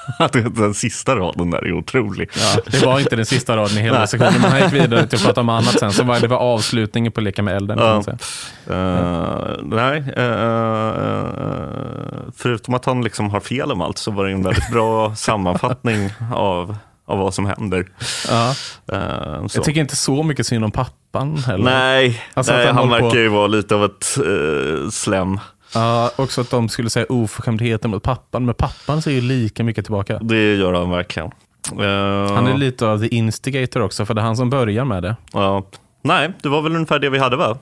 Den 0.56 0.74
sista 0.74 1.16
raden 1.16 1.50
där 1.52 1.68
är 1.68 1.74
otrolig. 1.74 2.30
Ja, 2.40 2.62
det 2.72 2.86
var 2.86 3.00
inte 3.00 3.16
den 3.16 3.26
sista 3.26 3.58
raden 3.58 3.78
i 3.78 3.82
hela 3.82 4.08
sektionen, 4.08 4.42
men 4.42 4.52
han 4.52 4.62
gick 4.62 4.74
vidare 4.74 5.08
till 5.08 5.18
att 5.20 5.24
prata 5.26 5.42
om 5.42 5.50
annat 5.50 5.80
sen. 5.80 5.92
Så 5.94 6.04
var 6.04 6.20
det 6.20 6.28
var 6.28 6.38
avslutningen 6.38 7.12
på 7.12 7.22
Leka 7.22 7.44
med 7.44 7.56
elden. 7.56 7.80
man 7.80 8.04
säga. 8.04 8.18
Uh, 8.70 9.58
nej, 9.64 10.00
uh, 10.18 11.26
förutom 12.38 12.74
att 12.74 12.86
han 12.86 13.04
liksom 13.04 13.30
har 13.30 13.40
fel 13.40 13.72
om 13.72 13.82
allt 13.82 13.98
så 13.98 14.12
var 14.12 14.26
det 14.26 14.32
en 14.32 14.44
väldigt 14.44 14.72
bra 14.72 15.16
sammanfattning 15.16 16.10
av, 16.36 16.76
av 17.08 17.18
vad 17.18 17.34
som 17.34 17.46
händer. 17.46 17.88
Ja. 18.30 18.54
Uh. 18.94 19.46
Jag 19.54 19.64
tycker 19.64 19.82
inte 19.82 19.96
så 19.96 20.24
mycket 20.24 20.48
synd 20.48 20.64
om 20.66 20.72
pappan 20.72 21.38
heller. 21.38 21.64
Nej, 21.64 22.22
Alltså 22.34 22.54
nej 22.54 22.66
han 22.68 22.76
han 22.76 22.88
håller 22.90 23.00
på- 23.00 23.06
verkar 23.06 23.20
ju 23.20 23.28
vara 23.30 23.48
lite 23.48 23.76
av 23.76 23.86
ett 23.86 24.18
uh, 24.26 24.90
slem. 24.90 25.40
Ja, 25.74 26.12
också 26.16 26.42
att 26.42 26.50
de 26.50 26.70
skulle 26.70 26.90
säga 26.90 27.06
oförskämdheter 27.10 27.90
mot 27.90 28.04
pappan, 28.04 28.46
men 28.46 28.56
pappan 28.56 29.02
säger 29.02 29.22
ju 29.22 29.28
lika 29.28 29.64
mycket 29.64 29.86
tillbaka. 29.86 30.20
Det 30.20 30.56
gör 30.56 30.74
han 30.74 30.90
verkligen. 30.92 31.32
Uh, 31.80 32.34
Han 32.36 32.48
är 32.48 32.58
lite 32.58 32.88
av 32.88 33.00
the 33.00 33.16
instigator 33.16 33.82
också, 33.82 34.06
för 34.06 34.14
det 34.14 34.22
är 34.22 34.26
han 34.26 34.38
som 34.38 34.50
börjar 34.50 34.86
med 34.86 35.04
det. 35.04 35.16
ja. 35.34 35.64
nej, 36.02 36.32
det 36.44 36.50
var 36.50 36.62
väl 36.62 36.76
ungefär 36.76 37.00
det 37.00 37.10
vi 37.10 37.18
hade 37.20 37.36
va? 37.36 37.58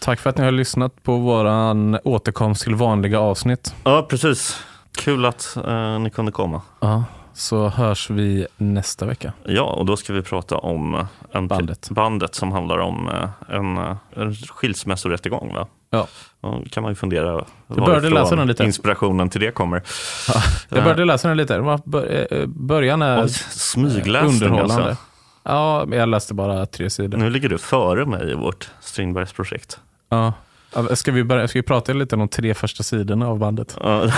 Tack 0.00 0.20
för 0.20 0.30
att 0.30 0.38
ni 0.38 0.44
har 0.44 0.50
lyssnat 0.52 1.02
på 1.02 1.16
våran 1.16 1.98
återkomst 2.04 2.62
till 2.62 2.74
vanliga 2.74 3.20
avsnitt. 3.20 3.74
Ja, 3.84 4.06
precis. 4.10 4.60
Kul 4.96 5.24
att 5.24 5.56
eh, 5.66 5.98
ni 5.98 6.10
kunde 6.10 6.32
komma. 6.32 6.62
Ja, 6.80 7.04
så 7.34 7.68
hörs 7.68 8.10
vi 8.10 8.46
nästa 8.56 9.06
vecka. 9.06 9.32
Ja, 9.44 9.62
och 9.62 9.86
då 9.86 9.96
ska 9.96 10.12
vi 10.12 10.22
prata 10.22 10.56
om 10.56 10.94
eh, 10.94 11.06
en 11.32 11.48
Bandet. 11.48 11.88
bandet 11.90 12.34
som 12.34 12.52
handlar 12.52 12.78
om 12.78 13.10
en, 13.48 13.76
en 14.16 14.34
skilsmässorättegång. 14.34 15.54
Va? 15.54 15.66
Ja. 15.90 16.06
Då 16.42 16.62
kan 16.70 16.82
man 16.82 16.92
ju 16.92 16.96
fundera 16.96 17.44
varifrån 17.66 18.54
inspirationen 18.66 19.28
till 19.30 19.40
det 19.40 19.50
kommer. 19.50 19.82
Jag 20.68 20.82
började 20.84 21.04
läsa 21.04 21.28
den 21.28 21.36
lite. 21.36 21.78
Bör- 21.84 22.26
eh, 22.30 22.46
Början 22.46 23.02
är 23.02 23.24
Oj, 23.24 23.28
smygläste 23.50 24.26
den 24.26 24.34
underhållande. 24.50 24.84
alltså. 24.88 24.96
Ja, 25.44 25.86
jag 25.90 26.08
läste 26.08 26.34
bara 26.34 26.66
tre 26.66 26.90
sidor. 26.90 27.18
Nu 27.18 27.30
ligger 27.30 27.48
du 27.48 27.58
före 27.58 28.06
mig 28.06 28.30
i 28.30 28.34
vårt 28.34 28.70
Strindbergs 28.80 29.32
projekt. 29.32 29.78
Ja. 30.08 30.32
Ja, 30.74 30.96
Ska 30.96 31.12
vi, 31.12 31.24
börja, 31.24 31.48
ska 31.48 31.58
vi 31.58 31.62
prata 31.62 31.92
lite 31.92 32.14
om 32.14 32.18
de 32.18 32.28
tre 32.28 32.54
första 32.54 32.82
sidorna 32.82 33.28
av 33.28 33.38
bandet? 33.38 33.76
Ja. 33.82 34.06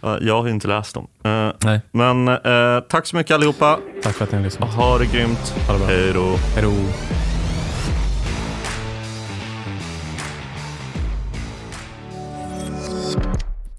Ja, 0.00 0.18
Jag 0.20 0.42
har 0.42 0.48
inte 0.48 0.68
läst 0.68 0.94
dem. 0.94 1.06
Eh, 1.24 1.48
Nej. 1.64 1.80
Men 1.90 2.28
eh, 2.28 2.80
tack 2.88 3.06
så 3.06 3.16
mycket 3.16 3.34
allihopa. 3.34 3.78
Tack 4.02 4.14
för 4.14 4.24
att 4.24 4.30
ni 4.32 4.36
har 4.38 4.44
lyssnat. 4.44 4.74
Ha 4.74 4.98
det 4.98 5.06
grymt. 5.06 5.54
Ha 5.68 5.78
det. 5.78 5.84
Hej 5.84 6.12
då. 6.14 6.36
Hej 6.54 6.62
då. 6.62 6.72